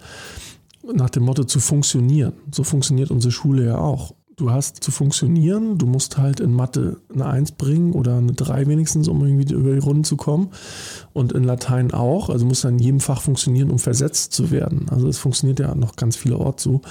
nach 0.93 1.09
dem 1.09 1.23
Motto 1.23 1.43
zu 1.43 1.59
funktionieren. 1.59 2.31
So 2.49 2.63
funktioniert 2.63 3.11
unsere 3.11 3.33
Schule 3.33 3.65
ja 3.65 3.77
auch 3.77 4.13
du 4.41 4.51
hast 4.51 4.83
zu 4.83 4.91
funktionieren, 4.91 5.77
du 5.77 5.85
musst 5.85 6.17
halt 6.17 6.39
in 6.39 6.51
Mathe 6.51 6.97
eine 7.13 7.27
1 7.27 7.53
bringen 7.53 7.93
oder 7.93 8.17
eine 8.17 8.33
3 8.33 8.67
wenigstens, 8.67 9.07
um 9.07 9.23
irgendwie 9.23 9.53
über 9.53 9.73
die 9.73 9.79
Runden 9.79 10.03
zu 10.03 10.17
kommen. 10.17 10.49
Und 11.13 11.31
in 11.31 11.43
Latein 11.43 11.91
auch. 11.91 12.29
Also 12.29 12.45
muss 12.45 12.61
dann 12.61 12.77
in 12.77 12.83
jedem 12.83 12.99
Fach 12.99 13.21
funktionieren, 13.21 13.69
um 13.69 13.77
versetzt 13.77 14.33
zu 14.33 14.49
werden. 14.49 14.87
Also 14.89 15.07
es 15.07 15.19
funktioniert 15.19 15.59
ja 15.59 15.75
noch 15.75 15.95
ganz 15.95 16.15
vielerorts 16.15 16.63
so. 16.63 16.81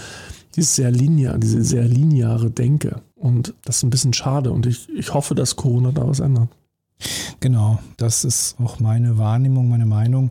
Dieses 0.54 0.76
sehr 0.76 0.90
linear, 0.90 1.38
diese 1.38 1.62
sehr 1.62 1.86
lineare 1.86 2.50
Denke. 2.50 3.02
Und 3.16 3.54
das 3.64 3.78
ist 3.78 3.82
ein 3.82 3.90
bisschen 3.90 4.12
schade. 4.12 4.52
Und 4.52 4.66
ich, 4.66 4.88
ich 4.90 5.12
hoffe, 5.12 5.34
dass 5.34 5.56
Corona 5.56 5.90
da 5.92 6.06
was 6.06 6.20
ändert. 6.20 6.48
Genau, 7.40 7.78
das 7.96 8.24
ist 8.24 8.56
auch 8.60 8.80
meine 8.80 9.16
Wahrnehmung, 9.16 9.68
meine 9.68 9.86
Meinung. 9.86 10.30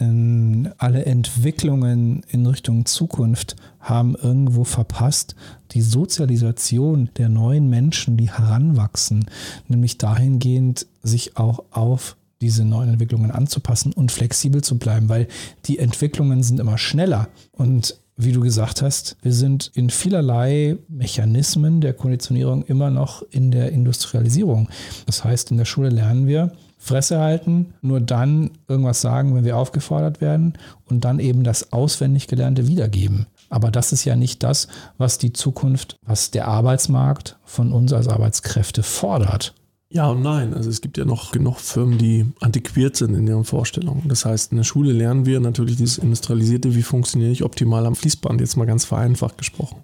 Denn 0.00 0.70
alle 0.78 1.06
Entwicklungen 1.06 2.22
in 2.28 2.46
Richtung 2.46 2.84
Zukunft 2.86 3.56
haben 3.80 4.16
irgendwo 4.16 4.64
verpasst, 4.64 5.36
die 5.72 5.82
Sozialisation 5.82 7.10
der 7.16 7.28
neuen 7.28 7.68
Menschen, 7.68 8.16
die 8.16 8.30
heranwachsen, 8.30 9.26
nämlich 9.68 9.98
dahingehend, 9.98 10.86
sich 11.02 11.36
auch 11.36 11.64
auf 11.70 12.16
diese 12.40 12.64
neuen 12.64 12.90
Entwicklungen 12.90 13.30
anzupassen 13.30 13.92
und 13.92 14.12
flexibel 14.12 14.62
zu 14.62 14.78
bleiben, 14.78 15.08
weil 15.08 15.28
die 15.64 15.78
Entwicklungen 15.78 16.42
sind 16.42 16.60
immer 16.60 16.78
schneller 16.78 17.28
und 17.52 17.98
wie 18.18 18.32
du 18.32 18.40
gesagt 18.40 18.82
hast, 18.82 19.16
wir 19.22 19.32
sind 19.32 19.70
in 19.74 19.90
vielerlei 19.90 20.76
Mechanismen 20.88 21.80
der 21.80 21.94
Konditionierung 21.94 22.64
immer 22.64 22.90
noch 22.90 23.22
in 23.30 23.52
der 23.52 23.70
Industrialisierung. 23.70 24.68
Das 25.06 25.24
heißt, 25.24 25.52
in 25.52 25.56
der 25.56 25.64
Schule 25.64 25.88
lernen 25.88 26.26
wir, 26.26 26.52
Fresse 26.78 27.20
halten, 27.20 27.74
nur 27.80 28.00
dann 28.00 28.50
irgendwas 28.66 29.00
sagen, 29.00 29.34
wenn 29.34 29.44
wir 29.44 29.56
aufgefordert 29.56 30.20
werden 30.20 30.54
und 30.86 31.04
dann 31.04 31.20
eben 31.20 31.44
das 31.44 31.72
auswendig 31.72 32.26
Gelernte 32.26 32.66
wiedergeben. 32.66 33.26
Aber 33.50 33.70
das 33.70 33.92
ist 33.92 34.04
ja 34.04 34.16
nicht 34.16 34.42
das, 34.42 34.68
was 34.98 35.18
die 35.18 35.32
Zukunft, 35.32 35.96
was 36.04 36.30
der 36.30 36.48
Arbeitsmarkt 36.48 37.38
von 37.44 37.72
uns 37.72 37.92
als 37.92 38.08
Arbeitskräfte 38.08 38.82
fordert. 38.82 39.54
Ja 39.90 40.08
und 40.10 40.22
nein. 40.22 40.52
Also 40.52 40.68
es 40.68 40.80
gibt 40.80 40.98
ja 40.98 41.04
noch 41.04 41.32
genug 41.32 41.60
Firmen, 41.60 41.96
die 41.96 42.26
antiquiert 42.40 42.96
sind 42.96 43.14
in 43.14 43.26
ihren 43.26 43.44
Vorstellungen. 43.44 44.04
Das 44.08 44.24
heißt, 44.24 44.52
in 44.52 44.58
der 44.58 44.64
Schule 44.64 44.92
lernen 44.92 45.24
wir 45.24 45.40
natürlich 45.40 45.76
dieses 45.76 45.98
Industrialisierte, 45.98 46.74
wie 46.74 46.82
funktioniere 46.82 47.30
ich 47.30 47.42
optimal 47.42 47.86
am 47.86 47.96
Fließband, 47.96 48.40
jetzt 48.40 48.56
mal 48.56 48.66
ganz 48.66 48.84
vereinfacht 48.84 49.38
gesprochen. 49.38 49.82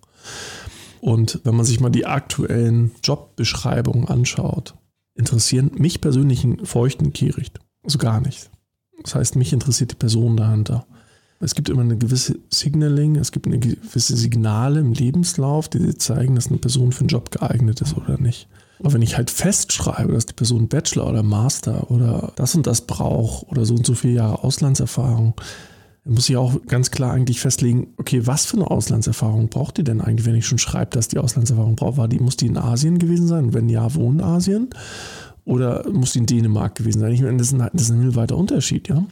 Und 1.01 1.41
wenn 1.45 1.55
man 1.55 1.65
sich 1.65 1.81
mal 1.81 1.91
die 1.91 2.07
aktuellen 2.07 2.93
Jobbeschreibungen 3.03 4.09
anschaut, 4.09 4.75
interessieren 5.15 5.71
mich 5.77 6.01
persönlich 6.01 6.45
einen 6.45 6.67
feuchten 6.67 7.13
Kehricht. 7.13 7.61
Also 7.83 7.99
gar 7.99 8.21
nicht. 8.21 8.51
Das 9.03 9.15
heißt, 9.15 9.37
mich 9.37 9.53
interessiert 9.53 9.93
die 9.93 9.97
Person 9.97 10.37
dahinter. 10.37 10.87
Es 11.41 11.55
gibt 11.55 11.69
immer 11.69 11.83
eine 11.83 11.99
gewisse 11.99 12.39
Signaling, 12.49 13.17
es 13.17 13.33
gibt 13.33 13.47
eine 13.47 13.59
gewisse 13.59 14.17
Signale 14.17 14.81
im 14.81 14.93
Lebenslauf, 14.93 15.69
die 15.69 15.97
zeigen, 15.97 16.35
dass 16.35 16.49
eine 16.49 16.59
Person 16.59 16.93
für 16.93 17.01
einen 17.01 17.09
Job 17.09 17.31
geeignet 17.31 17.81
ist 17.81 17.97
oder 17.97 18.19
nicht. 18.19 18.49
Aber 18.81 18.93
wenn 18.93 19.03
ich 19.03 19.17
halt 19.17 19.31
festschreibe, 19.31 20.13
dass 20.13 20.27
die 20.27 20.35
Person 20.35 20.69
Bachelor 20.69 21.09
oder 21.09 21.23
Master 21.23 21.91
oder 21.91 22.33
das 22.37 22.55
und 22.55 22.67
das 22.67 22.83
braucht 22.83 23.51
oder 23.51 23.65
so 23.65 23.75
und 23.75 23.87
so 23.87 23.95
viele 23.95 24.15
Jahre 24.15 24.43
Auslandserfahrung, 24.43 25.35
dann 26.05 26.15
muss 26.15 26.29
ich 26.29 26.37
auch 26.37 26.55
ganz 26.67 26.91
klar 26.91 27.13
eigentlich 27.13 27.41
festlegen, 27.41 27.95
okay, 27.97 28.27
was 28.27 28.45
für 28.45 28.57
eine 28.57 28.71
Auslandserfahrung 28.71 29.49
braucht 29.49 29.79
ihr 29.79 29.85
denn 29.85 30.01
eigentlich, 30.01 30.27
wenn 30.27 30.35
ich 30.35 30.47
schon 30.47 30.59
schreibe, 30.59 30.91
dass 30.91 31.09
die 31.09 31.19
Auslandserfahrung 31.19 31.77
braucht? 31.77 31.97
War 31.97 32.09
die, 32.09 32.19
muss 32.19 32.37
die 32.37 32.47
in 32.47 32.59
Asien 32.59 32.99
gewesen 32.99 33.27
sein? 33.27 33.55
Wenn 33.55 33.69
ja, 33.69 33.95
wo 33.95 34.11
in 34.11 34.21
Asien? 34.21 34.69
Oder 35.47 35.91
muss 35.91 36.13
die 36.13 36.21
in 36.21 36.27
Dänemark 36.27 36.75
gewesen 36.75 37.01
sein? 37.01 37.13
Ich 37.13 37.21
meine, 37.21 37.37
das 37.37 37.49
ist 37.49 37.61
ein, 37.61 37.71
das 37.73 37.83
ist 37.83 37.91
ein 37.91 38.17
weiter 38.17 38.37
Unterschied, 38.37 38.89
ja. 38.89 39.05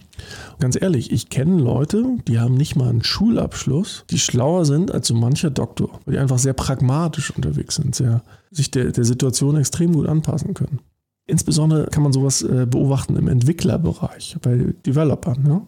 Ganz 0.61 0.81
ehrlich, 0.81 1.13
ich 1.13 1.29
kenne 1.29 1.61
Leute, 1.61 2.05
die 2.27 2.39
haben 2.39 2.55
nicht 2.55 2.75
mal 2.75 2.89
einen 2.89 3.05
Schulabschluss, 3.05 4.05
die 4.11 4.19
schlauer 4.19 4.65
sind 4.65 4.91
als 4.91 5.09
so 5.09 5.15
mancher 5.15 5.51
Doktor, 5.51 6.01
weil 6.05 6.15
die 6.15 6.19
einfach 6.19 6.39
sehr 6.39 6.55
pragmatisch 6.55 7.31
unterwegs 7.37 7.75
sind, 7.75 7.95
sehr, 7.95 8.23
sich 8.51 8.71
der, 8.71 8.93
der 8.93 9.05
Situation 9.05 9.57
extrem 9.57 9.93
gut 9.93 10.09
anpassen 10.09 10.55
können. 10.55 10.81
Insbesondere 11.27 11.87
kann 11.87 12.03
man 12.03 12.13
sowas 12.13 12.43
äh, 12.43 12.67
beobachten 12.69 13.17
im 13.17 13.29
Entwicklerbereich, 13.29 14.37
bei 14.41 14.75
Developern, 14.87 15.45
ja. 15.47 15.63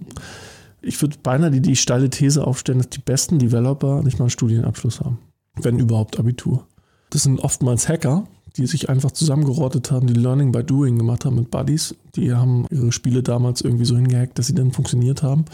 Ich 0.81 1.01
würde 1.01 1.17
beinahe 1.23 1.51
die, 1.51 1.61
die 1.61 1.77
steile 1.77 2.11
These 2.11 2.47
aufstellen, 2.47 2.79
dass 2.79 2.91
die 2.91 3.01
besten 3.01 3.39
Developer 3.39 4.03
nicht 4.03 4.19
mal 4.19 4.25
einen 4.25 4.31
Studienabschluss 4.31 5.01
haben. 5.01 5.19
Wenn 5.57 5.79
überhaupt 5.79 6.19
Abitur. 6.19 6.67
Das 7.09 7.23
sind 7.23 7.41
oftmals 7.41 7.89
Hacker, 7.89 8.27
die 8.57 8.67
sich 8.67 8.89
einfach 8.89 9.11
zusammengerottet 9.11 9.91
haben, 9.91 10.07
die 10.07 10.15
Learning 10.15 10.53
by 10.53 10.63
Doing 10.63 10.97
gemacht 10.97 11.25
haben 11.25 11.37
mit 11.37 11.51
Buddies. 11.51 11.95
Die 12.15 12.33
haben 12.33 12.67
ihre 12.71 12.93
Spiele 12.93 13.23
damals 13.23 13.61
irgendwie 13.63 13.85
so 13.85 13.97
hingehackt, 13.97 14.39
dass 14.39 14.47
sie 14.47 14.55
dann 14.55 14.73
funktioniert 14.73 15.23
haben. 15.23 15.45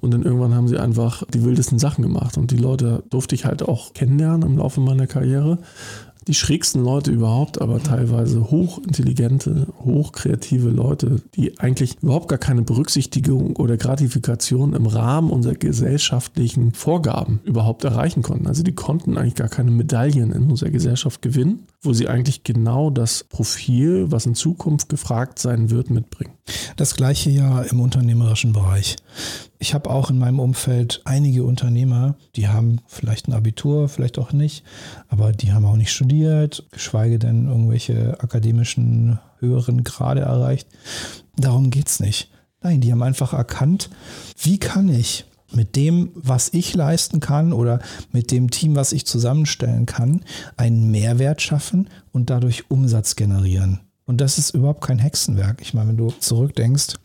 Und 0.00 0.12
dann 0.12 0.22
irgendwann 0.22 0.54
haben 0.54 0.66
sie 0.66 0.78
einfach 0.78 1.22
die 1.32 1.44
wildesten 1.44 1.78
Sachen 1.78 2.02
gemacht. 2.02 2.36
Und 2.36 2.50
die 2.50 2.56
Leute 2.56 3.04
durfte 3.10 3.36
ich 3.36 3.44
halt 3.44 3.62
auch 3.62 3.94
kennenlernen 3.94 4.42
im 4.42 4.58
Laufe 4.58 4.80
meiner 4.80 5.06
Karriere 5.06 5.58
die 6.26 6.34
schrägsten 6.34 6.84
Leute 6.84 7.10
überhaupt, 7.10 7.60
aber 7.60 7.82
teilweise 7.82 8.50
hochintelligente, 8.50 9.66
hochkreative 9.84 10.70
Leute, 10.70 11.16
die 11.34 11.58
eigentlich 11.58 11.96
überhaupt 12.02 12.28
gar 12.28 12.38
keine 12.38 12.62
Berücksichtigung 12.62 13.56
oder 13.56 13.76
Gratifikation 13.76 14.74
im 14.74 14.86
Rahmen 14.86 15.30
unserer 15.30 15.54
gesellschaftlichen 15.54 16.72
Vorgaben 16.72 17.40
überhaupt 17.44 17.84
erreichen 17.84 18.22
konnten. 18.22 18.46
Also 18.46 18.62
die 18.62 18.74
konnten 18.74 19.18
eigentlich 19.18 19.34
gar 19.34 19.48
keine 19.48 19.70
Medaillen 19.70 20.32
in 20.32 20.50
unserer 20.50 20.70
Gesellschaft 20.70 21.22
gewinnen, 21.22 21.66
wo 21.82 21.92
sie 21.92 22.08
eigentlich 22.08 22.44
genau 22.44 22.90
das 22.90 23.24
Profil, 23.24 24.10
was 24.12 24.26
in 24.26 24.34
Zukunft 24.34 24.88
gefragt 24.88 25.38
sein 25.40 25.70
wird, 25.70 25.90
mitbringen. 25.90 26.34
Das 26.76 26.94
gleiche 26.94 27.30
ja 27.30 27.62
im 27.62 27.80
unternehmerischen 27.80 28.52
Bereich. 28.52 28.96
Ich 29.58 29.74
habe 29.74 29.90
auch 29.90 30.10
in 30.10 30.18
meinem 30.18 30.38
Umfeld 30.38 31.02
einige 31.04 31.44
Unternehmer, 31.44 32.16
die 32.36 32.48
haben 32.48 32.80
vielleicht 32.86 33.28
ein 33.28 33.32
Abitur, 33.32 33.88
vielleicht 33.88 34.18
auch 34.18 34.32
nicht, 34.32 34.64
aber 35.08 35.32
die 35.32 35.52
haben 35.52 35.64
auch 35.64 35.76
nicht 35.76 35.92
studiert, 35.92 36.66
geschweige 36.70 37.18
denn 37.18 37.46
irgendwelche 37.46 38.20
akademischen 38.20 39.18
höheren 39.38 39.82
Grade 39.82 40.20
erreicht. 40.20 40.68
Darum 41.36 41.70
geht 41.70 41.88
es 41.88 42.00
nicht. 42.00 42.30
Nein, 42.60 42.80
die 42.80 42.92
haben 42.92 43.02
einfach 43.02 43.32
erkannt, 43.32 43.90
wie 44.40 44.58
kann 44.58 44.88
ich 44.88 45.24
mit 45.54 45.76
dem, 45.76 46.10
was 46.14 46.50
ich 46.52 46.74
leisten 46.74 47.20
kann 47.20 47.52
oder 47.52 47.80
mit 48.12 48.30
dem 48.30 48.50
Team, 48.50 48.76
was 48.76 48.92
ich 48.92 49.06
zusammenstellen 49.06 49.86
kann, 49.86 50.24
einen 50.56 50.90
Mehrwert 50.90 51.42
schaffen 51.42 51.88
und 52.12 52.30
dadurch 52.30 52.70
Umsatz 52.70 53.16
generieren. 53.16 53.80
Und 54.04 54.20
das 54.20 54.38
ist 54.38 54.54
überhaupt 54.54 54.82
kein 54.82 54.98
Hexenwerk. 54.98 55.60
Ich 55.62 55.74
meine, 55.74 55.90
wenn 55.90 55.96
du 55.96 56.10
zurückdenkst, 56.10 56.96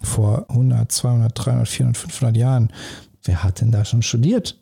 vor 0.00 0.46
100, 0.48 0.90
200, 0.90 1.32
300, 1.34 1.68
400, 1.68 1.96
500 1.96 2.36
Jahren, 2.36 2.72
wer 3.24 3.42
hat 3.42 3.60
denn 3.60 3.72
da 3.72 3.84
schon 3.84 4.02
studiert? 4.02 4.58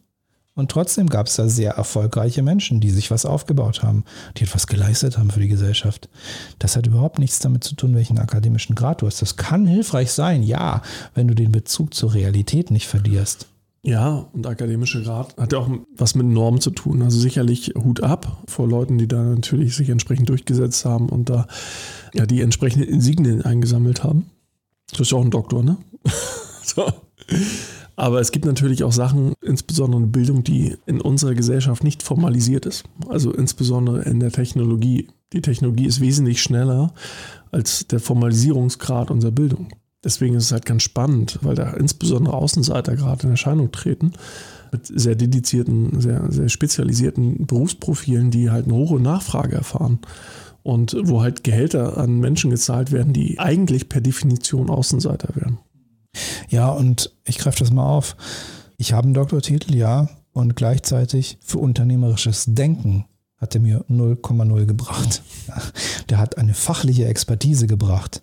Und 0.56 0.70
trotzdem 0.70 1.08
gab 1.08 1.26
es 1.26 1.36
da 1.36 1.48
sehr 1.48 1.72
erfolgreiche 1.72 2.42
Menschen, 2.42 2.80
die 2.80 2.90
sich 2.90 3.10
was 3.10 3.26
aufgebaut 3.26 3.82
haben, 3.82 4.04
die 4.36 4.44
etwas 4.44 4.66
geleistet 4.66 5.18
haben 5.18 5.30
für 5.30 5.40
die 5.40 5.48
Gesellschaft. 5.48 6.08
Das 6.58 6.76
hat 6.76 6.86
überhaupt 6.86 7.18
nichts 7.18 7.38
damit 7.40 7.62
zu 7.62 7.76
tun, 7.76 7.94
welchen 7.94 8.18
akademischen 8.18 8.74
Grad 8.74 9.02
du 9.02 9.06
hast. 9.06 9.20
Das 9.20 9.36
kann 9.36 9.66
hilfreich 9.66 10.12
sein, 10.12 10.42
ja, 10.42 10.80
wenn 11.14 11.28
du 11.28 11.34
den 11.34 11.52
Bezug 11.52 11.92
zur 11.92 12.14
Realität 12.14 12.70
nicht 12.70 12.86
verlierst. 12.86 13.48
Ja, 13.82 14.26
und 14.32 14.46
akademischer 14.46 15.02
Grad 15.02 15.36
hat 15.36 15.52
ja 15.52 15.58
auch 15.58 15.70
was 15.94 16.14
mit 16.14 16.26
Normen 16.26 16.60
zu 16.62 16.70
tun. 16.70 17.02
Also 17.02 17.20
sicherlich 17.20 17.74
Hut 17.76 18.02
ab 18.02 18.42
vor 18.48 18.66
Leuten, 18.66 18.96
die 18.96 19.06
da 19.06 19.22
natürlich 19.22 19.76
sich 19.76 19.90
entsprechend 19.90 20.30
durchgesetzt 20.30 20.86
haben 20.86 21.10
und 21.10 21.28
da 21.28 21.46
ja 22.14 22.24
die 22.24 22.40
entsprechenden 22.40 22.88
Insignien 22.88 23.42
eingesammelt 23.42 24.02
haben. 24.02 24.30
Du 24.90 24.98
bist 24.98 25.12
ja 25.12 25.18
auch 25.18 25.24
ein 25.24 25.30
Doktor, 25.30 25.62
ne? 25.62 25.76
so. 26.62 26.90
Aber 27.96 28.20
es 28.20 28.30
gibt 28.30 28.44
natürlich 28.44 28.84
auch 28.84 28.92
Sachen, 28.92 29.32
insbesondere 29.42 30.02
eine 30.02 30.10
Bildung, 30.10 30.44
die 30.44 30.76
in 30.84 31.00
unserer 31.00 31.34
Gesellschaft 31.34 31.82
nicht 31.82 32.02
formalisiert 32.02 32.66
ist. 32.66 32.84
Also 33.08 33.32
insbesondere 33.32 34.02
in 34.02 34.20
der 34.20 34.30
Technologie. 34.30 35.08
Die 35.32 35.40
Technologie 35.40 35.86
ist 35.86 36.00
wesentlich 36.00 36.42
schneller 36.42 36.92
als 37.50 37.86
der 37.88 37.98
Formalisierungsgrad 37.98 39.10
unserer 39.10 39.32
Bildung. 39.32 39.68
Deswegen 40.04 40.36
ist 40.36 40.44
es 40.44 40.52
halt 40.52 40.66
ganz 40.66 40.82
spannend, 40.82 41.38
weil 41.42 41.56
da 41.56 41.72
insbesondere 41.72 42.34
Außenseiter 42.34 42.94
gerade 42.94 43.24
in 43.24 43.30
Erscheinung 43.30 43.72
treten 43.72 44.12
mit 44.70 44.86
sehr 44.86 45.14
dedizierten, 45.14 46.00
sehr, 46.00 46.30
sehr 46.30 46.48
spezialisierten 46.48 47.46
Berufsprofilen, 47.46 48.30
die 48.30 48.50
halt 48.50 48.66
eine 48.66 48.74
hohe 48.74 49.00
Nachfrage 49.00 49.56
erfahren 49.56 50.00
und 50.62 50.96
wo 51.02 51.22
halt 51.22 51.44
Gehälter 51.44 51.96
an 51.96 52.20
Menschen 52.20 52.50
gezahlt 52.50 52.92
werden, 52.92 53.12
die 53.12 53.38
eigentlich 53.38 53.88
per 53.88 54.00
Definition 54.00 54.68
Außenseiter 54.68 55.34
wären. 55.34 55.58
Ja, 56.48 56.68
und 56.68 57.12
ich 57.24 57.38
greife 57.38 57.58
das 57.58 57.70
mal 57.70 57.88
auf. 57.88 58.16
Ich 58.76 58.92
habe 58.92 59.04
einen 59.04 59.14
Doktortitel, 59.14 59.74
ja, 59.74 60.08
und 60.32 60.54
gleichzeitig 60.54 61.38
für 61.42 61.58
unternehmerisches 61.58 62.44
Denken 62.48 63.06
hat 63.38 63.54
er 63.54 63.60
mir 63.60 63.84
0,0 63.90 64.66
gebracht. 64.66 65.22
Der 66.08 66.18
hat 66.18 66.38
eine 66.38 66.54
fachliche 66.54 67.06
Expertise 67.06 67.66
gebracht. 67.66 68.22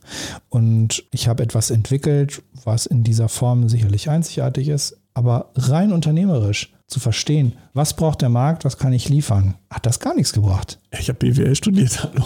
Und 0.50 1.04
ich 1.12 1.28
habe 1.28 1.44
etwas 1.44 1.70
entwickelt, 1.70 2.42
was 2.64 2.86
in 2.86 3.04
dieser 3.04 3.30
Form 3.30 3.70
sicherlich 3.70 4.10
einzigartig 4.10 4.70
ist, 4.70 4.98
aber 5.14 5.52
rein 5.56 5.94
unternehmerisch 5.94 6.74
zu 6.88 7.00
verstehen, 7.00 7.54
was 7.74 7.96
braucht 7.96 8.22
der 8.22 8.30
Markt, 8.30 8.66
was 8.66 8.78
kann 8.78 8.94
ich 8.94 9.10
liefern, 9.10 9.56
hat 9.70 9.86
das 9.86 10.00
gar 10.00 10.16
nichts 10.16 10.34
gebracht. 10.34 10.80
Ich 11.00 11.10
habe 11.10 11.20
BWL 11.20 11.56
studiert, 11.56 12.04
hallo. 12.04 12.26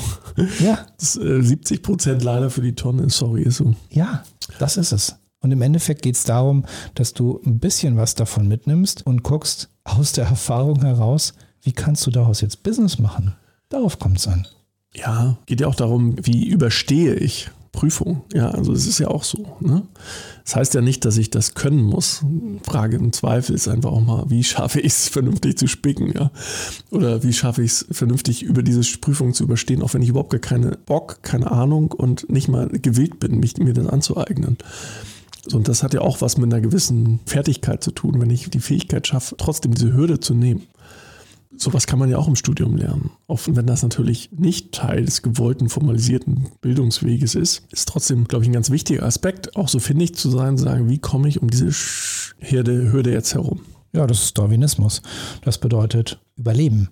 Ja. 0.60 0.86
Das, 0.98 1.18
äh, 1.18 1.42
70 1.42 1.84
Prozent 1.84 2.24
leider 2.24 2.50
für 2.50 2.62
die 2.62 2.76
Tonne, 2.76 3.10
sorry, 3.10 3.44
ist 3.44 3.58
so. 3.58 3.74
Ja, 3.90 4.24
das 4.60 4.78
ist 4.78 4.92
es. 4.92 5.16
Und 5.48 5.54
im 5.54 5.62
Endeffekt 5.62 6.02
geht 6.02 6.16
es 6.16 6.26
darum, 6.26 6.66
dass 6.94 7.14
du 7.14 7.40
ein 7.46 7.58
bisschen 7.60 7.96
was 7.96 8.16
davon 8.16 8.50
mitnimmst 8.50 9.08
und 9.08 9.24
guckst 9.24 9.70
aus 9.86 10.12
der 10.12 10.26
Erfahrung 10.26 10.82
heraus, 10.82 11.36
wie 11.62 11.72
kannst 11.72 12.06
du 12.06 12.12
daraus 12.12 12.42
jetzt 12.42 12.64
Business 12.64 13.00
machen? 13.00 13.34
Darauf 13.70 13.98
kommt 13.98 14.18
es 14.18 14.28
an. 14.28 14.46
Ja, 14.94 15.38
geht 15.46 15.62
ja 15.62 15.68
auch 15.68 15.76
darum, 15.76 16.18
wie 16.22 16.50
überstehe 16.50 17.14
ich 17.16 17.50
Prüfung. 17.72 18.24
Ja, 18.34 18.50
also 18.50 18.74
es 18.74 18.88
ist 18.88 19.00
ja 19.00 19.08
auch 19.08 19.24
so. 19.24 19.56
Ne? 19.62 19.84
Das 20.44 20.58
heißt 20.58 20.74
ja 20.74 20.82
nicht, 20.82 21.06
dass 21.06 21.16
ich 21.16 21.30
das 21.30 21.54
können 21.54 21.82
muss. 21.82 22.26
Frage 22.64 22.98
im 22.98 23.14
Zweifel 23.14 23.56
ist 23.56 23.70
einfach 23.70 23.92
auch 23.92 24.02
mal, 24.02 24.26
wie 24.30 24.44
schaffe 24.44 24.82
ich 24.82 24.88
es 24.94 25.08
vernünftig 25.08 25.58
zu 25.58 25.68
spicken, 25.68 26.12
ja? 26.14 26.32
Oder 26.92 27.24
wie 27.24 27.32
schaffe 27.32 27.64
ich 27.64 27.72
es 27.72 27.88
vernünftig 27.92 28.44
über 28.44 28.64
diese 28.64 28.82
Prüfung 28.98 29.34
zu 29.34 29.44
überstehen, 29.44 29.82
auch 29.82 29.94
wenn 29.94 30.02
ich 30.02 30.10
überhaupt 30.10 30.32
gar 30.32 30.42
keine 30.42 30.72
Bock, 30.72 31.20
keine 31.22 31.52
Ahnung 31.52 31.92
und 31.92 32.30
nicht 32.30 32.50
mal 32.50 32.68
gewillt 32.68 33.20
bin, 33.22 33.40
mich, 33.40 33.58
mir 33.58 33.74
das 33.74 33.88
anzueignen. 33.88 34.58
Und 35.54 35.68
das 35.68 35.84
hat 35.84 35.94
ja 35.94 36.02
auch 36.02 36.22
was 36.22 36.38
mit 36.38 36.52
einer 36.52 36.62
gewissen 36.62 37.20
Fertigkeit 37.26 37.84
zu 37.84 37.92
tun, 37.92 38.20
wenn 38.20 38.30
ich 38.30 38.50
die 38.50 38.60
Fähigkeit 38.60 39.08
schaffe, 39.08 39.36
trotzdem 39.38 39.74
diese 39.74 39.94
Hürde 39.94 40.20
zu 40.20 40.34
nehmen. 40.34 40.64
Sowas 41.56 41.88
kann 41.88 41.98
man 41.98 42.10
ja 42.10 42.18
auch 42.18 42.28
im 42.28 42.36
Studium 42.36 42.76
lernen. 42.76 43.10
Auch 43.28 43.40
wenn 43.48 43.66
das 43.66 43.82
natürlich 43.82 44.30
nicht 44.32 44.74
Teil 44.74 45.06
des 45.06 45.24
gewollten, 45.24 45.70
formalisierten 45.70 46.48
Bildungsweges 46.62 47.34
ist, 47.34 47.64
ist 47.72 47.88
trotzdem, 47.88 48.28
glaube 48.28 48.44
ich, 48.44 48.50
ein 48.50 48.54
ganz 48.54 48.70
wichtiger 48.70 49.04
Aspekt, 49.04 49.56
auch 49.56 49.68
so 49.68 49.80
findig 49.80 50.16
zu 50.16 50.30
sein, 50.30 50.58
zu 50.58 50.66
sagen, 50.66 50.90
wie 50.90 51.00
komme 51.00 51.28
ich 51.28 51.42
um 51.42 51.50
diese 51.50 51.72
Hürde, 52.40 52.92
Hürde 52.92 53.12
jetzt 53.12 53.34
herum. 53.34 53.62
Ja, 53.94 54.06
das 54.06 54.22
ist 54.22 54.38
Darwinismus. 54.38 55.02
Das 55.44 55.58
bedeutet 55.58 56.20
Überleben. 56.36 56.90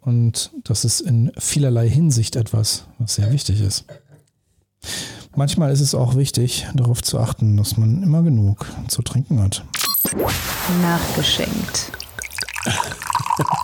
Und 0.00 0.52
das 0.64 0.86
ist 0.86 1.00
in 1.00 1.30
vielerlei 1.38 1.88
Hinsicht 1.88 2.36
etwas, 2.36 2.86
was 2.98 3.16
sehr 3.16 3.30
wichtig 3.32 3.60
ist. 3.60 3.84
Manchmal 5.36 5.70
ist 5.70 5.80
es 5.80 5.94
auch 5.94 6.16
wichtig, 6.16 6.66
darauf 6.72 7.02
zu 7.02 7.20
achten, 7.20 7.58
dass 7.58 7.76
man 7.76 8.02
immer 8.02 8.22
genug 8.22 8.64
zu 8.88 9.02
trinken 9.02 9.42
hat. 9.42 9.62
Nachgeschenkt. 10.80 11.92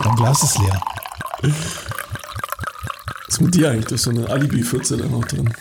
Dein 0.03 0.15
Glas 0.15 0.43
ist 0.43 0.59
leer. 0.59 0.79
Was 1.41 1.51
ist 3.27 3.41
mit 3.41 3.55
dir 3.55 3.71
eigentlich? 3.71 3.87
Da 3.87 3.95
ist 3.95 4.03
so 4.03 4.11
eine 4.11 4.29
Alibi-Pfütze 4.29 4.97
da 4.97 5.07
noch 5.07 5.25
drin. 5.25 5.51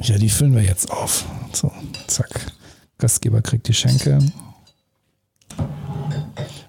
Ja, 0.00 0.18
die 0.18 0.28
füllen 0.28 0.54
wir 0.54 0.62
jetzt 0.62 0.90
auf. 0.90 1.24
So, 1.52 1.72
zack. 2.06 2.52
Gastgeber 2.98 3.40
kriegt 3.40 3.66
die 3.66 3.74
Schenke. 3.74 4.18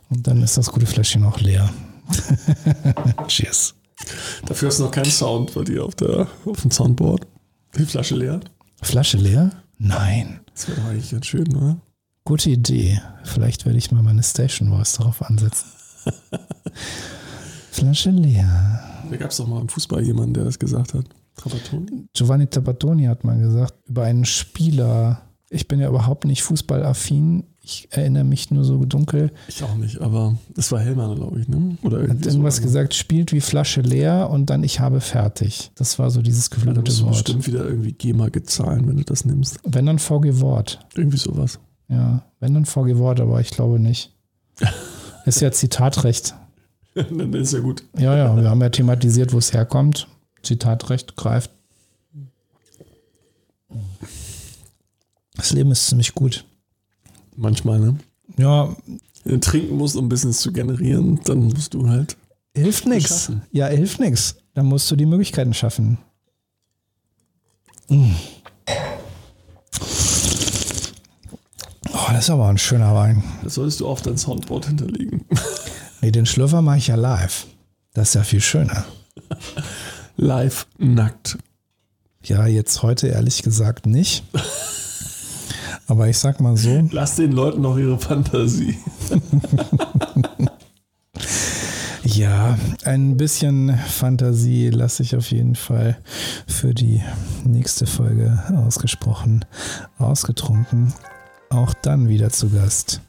Und 0.10 0.26
dann 0.28 0.42
ist 0.42 0.58
das 0.58 0.72
gute 0.72 0.86
Fläschchen 0.86 1.26
auch 1.26 1.42
leer. 1.42 1.70
Cheers. 3.28 3.76
Dafür 4.46 4.70
ist 4.70 4.80
noch 4.80 4.92
kein 4.92 5.06
Sound 5.06 5.54
bei 5.54 5.64
dir 5.64 5.84
auf, 5.84 5.96
der, 5.96 6.28
auf 6.46 6.62
dem 6.62 6.72
Soundboard. 6.72 7.28
Die 7.78 7.86
Flasche 7.86 8.16
leer? 8.16 8.40
Flasche 8.82 9.18
leer? 9.18 9.52
Nein. 9.78 10.40
Das 10.54 10.70
wäre 10.70 10.82
eigentlich 10.88 11.12
ganz 11.12 11.26
schön, 11.26 11.56
oder? 11.56 11.78
Gute 12.24 12.50
Idee. 12.50 13.02
Vielleicht 13.24 13.66
werde 13.66 13.78
ich 13.78 13.92
mal 13.92 14.02
meine 14.02 14.24
Station 14.24 14.70
Voice 14.70 14.94
darauf 14.94 15.22
ansetzen. 15.22 15.66
Flasche 17.72 18.12
leer. 18.12 19.04
Da 19.10 19.18
gab 19.18 19.32
es 19.32 19.38
doch 19.38 19.48
mal 19.48 19.60
im 19.60 19.70
Fußball 19.70 20.02
jemanden, 20.04 20.34
der 20.34 20.46
das 20.46 20.58
gesagt 20.58 20.94
hat. 20.94 21.06
Trapattoni? 21.36 22.08
Giovanni 22.14 22.48
Trapattoni 22.48 23.04
hat 23.06 23.26
mal 23.26 23.38
gesagt, 23.38 23.74
über 23.88 24.04
einen 24.04 24.26
Spieler. 24.26 25.22
Ich 25.50 25.68
bin 25.68 25.80
ja 25.80 25.90
überhaupt 25.90 26.26
nicht 26.26 26.44
fußballaffin. 26.44 27.44
Ich 27.67 27.88
erinnere 27.89 28.23
mich 28.23 28.51
nur 28.51 28.63
so 28.63 28.86
dunkel. 28.86 29.32
Ich 29.47 29.63
auch 29.63 29.73
nicht, 29.73 29.99
aber 29.99 30.38
das 30.54 30.71
war 30.71 30.80
Hellmann, 30.80 31.15
glaube 31.15 31.39
ich, 31.39 31.47
ne? 31.47 31.80
Oder 31.82 32.08
hat 32.08 32.23
irgendwas 32.23 32.58
so 32.58 32.62
gesagt, 32.62 32.93
spielt 32.93 33.32
wie 33.32 33.41
Flasche 33.41 33.82
leer 33.82 34.30
und 34.30 34.51
dann 34.51 34.63
ich 34.63 34.80
habe 34.80 35.01
fertig. 35.01 35.71
Das 35.73 35.97
war 35.97 36.12
so 36.12 36.21
dieses 36.21 36.51
geflügelte 36.51 36.91
ja, 36.91 36.99
Wort. 36.99 37.08
Du 37.08 37.13
bestimmt 37.13 37.47
wieder 37.47 37.65
irgendwie 37.65 37.93
GEMA 37.93 38.30
gezahlen, 38.30 38.88
wenn 38.88 38.97
du 38.97 39.04
das 39.04 39.25
nimmst. 39.25 39.58
Wenn 39.63 39.88
dann 39.88 39.97
VG 39.97 40.41
Wort. 40.41 40.86
Irgendwie 40.95 41.17
sowas. 41.17 41.58
Ja, 41.88 42.23
wenn 42.39 42.54
dann 42.54 42.65
VG 42.65 42.99
Wort, 42.99 43.19
aber 43.19 43.41
ich 43.41 43.49
glaube 43.49 43.80
nicht. 43.80 44.13
ist 45.25 45.41
ja 45.41 45.51
Zitatrecht. 45.51 46.36
dann 46.93 47.34
ist 47.34 47.51
ja 47.51 47.62
gut. 47.62 47.84
Ja, 47.97 48.15
ja, 48.15 48.38
wir 48.39 48.47
haben 48.47 48.62
ja 48.62 48.69
thematisiert, 48.69 49.34
wo 49.34 49.39
es 49.39 49.54
herkommt. 49.54 50.08
Zitatrecht 50.43 51.15
greift. 51.15 51.49
Das 55.36 55.51
Leben 55.51 55.71
ist 55.71 55.88
ziemlich 55.88 56.13
gut. 56.13 56.45
Manchmal, 57.36 57.80
ne? 57.80 57.98
Ja. 58.38 58.76
Wenn 59.24 59.36
du 59.36 59.39
trinken 59.39 59.78
musst, 59.78 59.95
um 59.95 60.08
Business 60.10 60.39
zu 60.39 60.52
generieren, 60.52 61.19
dann 61.26 61.45
musst 61.45 61.74
du 61.74 61.89
halt. 61.89 62.15
Hilft 62.56 62.86
nichts. 62.86 63.32
Ja, 63.52 63.67
hilft 63.67 64.00
nichts. 64.00 64.36
Dann 64.54 64.67
musst 64.67 64.89
du 64.89 64.95
die 64.95 65.06
Möglichkeiten 65.06 65.54
schaffen. 65.54 65.98
Mm. 67.89 68.12
Oh, 71.91 72.08
das 72.12 72.26
ist 72.26 72.30
aber 72.30 72.48
ein 72.48 72.58
schöner 72.58 72.93
Wein. 72.95 73.24
Das 73.43 73.56
solltest 73.56 73.80
du 73.80 73.88
auf 73.88 74.02
dein 74.02 74.17
Soundboard 74.17 74.67
hinterlegen. 74.67 75.26
Nee, 76.02 76.12
den 76.12 76.28
Schlürfer 76.28 76.62
mache 76.62 76.78
ich 76.78 76.88
ja 76.88 76.95
live. 76.95 77.48
Das 77.95 78.10
ist 78.10 78.13
ja 78.13 78.21
viel 78.21 78.41
schöner. 78.41 78.86
live 80.17 80.67
nackt. 80.78 81.39
Ja, 82.21 82.45
jetzt 82.45 82.84
heute 82.84 83.08
ehrlich 83.08 83.41
gesagt 83.41 83.88
nicht. 83.88 84.24
Aber 85.88 86.08
ich 86.08 86.17
sag 86.17 86.39
mal 86.39 86.58
so. 86.58 86.88
Lass 86.91 87.15
den 87.15 87.32
Leuten 87.32 87.62
noch 87.62 87.78
ihre 87.78 88.00
Fantasie. 88.00 88.78
ja, 92.04 92.58
ein 92.84 93.17
bisschen 93.17 93.78
Fantasie 93.78 94.69
lasse 94.69 95.04
ich 95.04 95.15
auf 95.15 95.32
jeden 95.32 95.56
Fall 95.56 95.98
für 96.48 96.74
die 96.74 97.02
nächste 97.43 97.86
Folge 97.86 98.43
ausgesprochen, 98.56 99.45
ausgetrunken. 100.00 100.93
Auch 101.50 101.74
dann 101.74 102.10
wieder 102.10 102.32
zu 102.32 102.50
Gast 102.50 103.02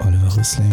Oliver 0.00 0.36
Rüssling. 0.36 0.72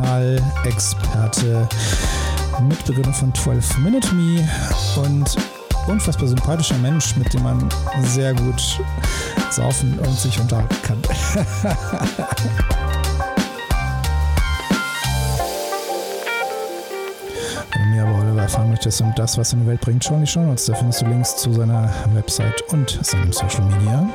Digital-Experte, 0.00 1.68
Mitbegründer 2.62 3.12
von 3.12 3.34
12 3.34 3.78
Minute 3.78 4.14
Me 4.14 4.48
und 4.96 5.36
unfassbar 5.88 6.28
sympathischer 6.28 6.78
Mensch, 6.78 7.16
mit 7.16 7.32
dem 7.34 7.42
man 7.42 7.68
sehr 8.02 8.34
gut 8.34 8.80
saufen 9.50 9.98
und 9.98 10.18
sich 10.18 10.38
unterhalten 10.40 10.76
kann. 10.82 11.02
Wenn 17.72 17.82
du 17.82 17.88
mehr 17.90 18.04
über 18.04 18.18
Oliver 18.20 18.42
erfahren 18.42 18.70
möchtest 18.70 19.00
und 19.00 19.18
das, 19.18 19.36
was 19.38 19.52
in 19.52 19.60
die 19.60 19.66
Welt 19.66 19.80
bringt, 19.80 20.04
schau 20.04 20.14
in 20.14 20.20
die 20.20 20.26
Show 20.26 20.40
Notes. 20.40 20.66
Da 20.66 20.74
findest 20.74 21.02
du 21.02 21.06
Links 21.06 21.36
zu 21.36 21.52
seiner 21.52 21.92
Website 22.14 22.62
und 22.72 22.98
seinem 23.02 23.32
Social 23.32 23.62
Media. 23.62 24.08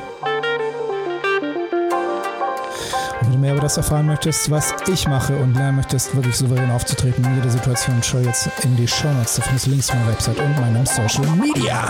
Mehr 3.46 3.54
über 3.54 3.62
das 3.62 3.76
erfahren 3.76 4.06
möchtest, 4.06 4.50
was 4.50 4.74
ich 4.92 5.06
mache 5.06 5.36
und 5.36 5.54
lernen 5.54 5.76
möchtest, 5.76 6.16
wirklich 6.16 6.34
souverän 6.34 6.68
aufzutreten 6.72 7.24
in 7.24 7.36
jeder 7.36 7.48
Situation, 7.48 8.02
schau 8.02 8.18
jetzt 8.18 8.48
in 8.64 8.74
die 8.74 8.88
Show 8.88 9.06
Notes. 9.12 9.36
Da 9.36 9.42
findest 9.42 9.66
du 9.66 9.70
Links 9.70 9.86
zu 9.86 9.94
meiner 9.94 10.08
Website 10.08 10.38
und 10.40 10.58
meinem 10.58 10.84
Social 10.84 11.24
Media. 11.36 11.88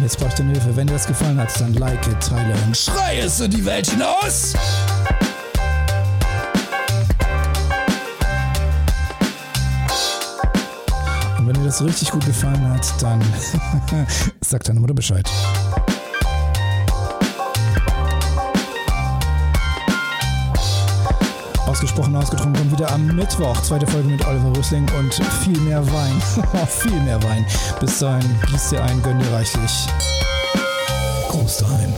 Jetzt 0.00 0.22
ich 0.22 0.34
deine 0.34 0.52
Hilfe. 0.52 0.74
Wenn 0.74 0.86
dir 0.86 0.94
das 0.94 1.06
gefallen 1.06 1.38
hat, 1.38 1.60
dann 1.60 1.74
like, 1.74 2.00
teile 2.20 2.54
und 2.66 2.74
schrei 2.74 3.18
es 3.18 3.40
in 3.40 3.50
die 3.50 3.64
Welt 3.66 3.88
hinaus! 3.88 4.54
Das 11.74 11.84
richtig 11.84 12.10
gut 12.12 12.24
gefallen 12.24 12.68
hat, 12.68 13.02
dann 13.02 13.20
sag 14.40 14.62
deiner 14.62 14.78
Mutter 14.78 14.94
Bescheid. 14.94 15.28
Ausgesprochen 21.66 22.14
ausgetrunken 22.14 22.70
wieder 22.70 22.92
am 22.92 23.08
Mittwoch. 23.16 23.60
Zweite 23.62 23.88
Folge 23.88 24.08
mit 24.08 24.24
Oliver 24.24 24.56
Rüssling 24.56 24.86
und 24.98 25.14
viel 25.42 25.58
mehr 25.62 25.84
Wein. 25.92 26.22
viel 26.68 27.00
mehr 27.00 27.20
Wein. 27.24 27.44
Bis 27.80 27.98
dahin, 27.98 28.30
gieß 28.50 28.68
dir 28.68 28.82
ein, 28.84 29.02
gönn 29.02 29.18
dir 29.18 29.32
reichlich. 29.32 29.88
Groß 31.28 31.56
dahin. 31.58 31.92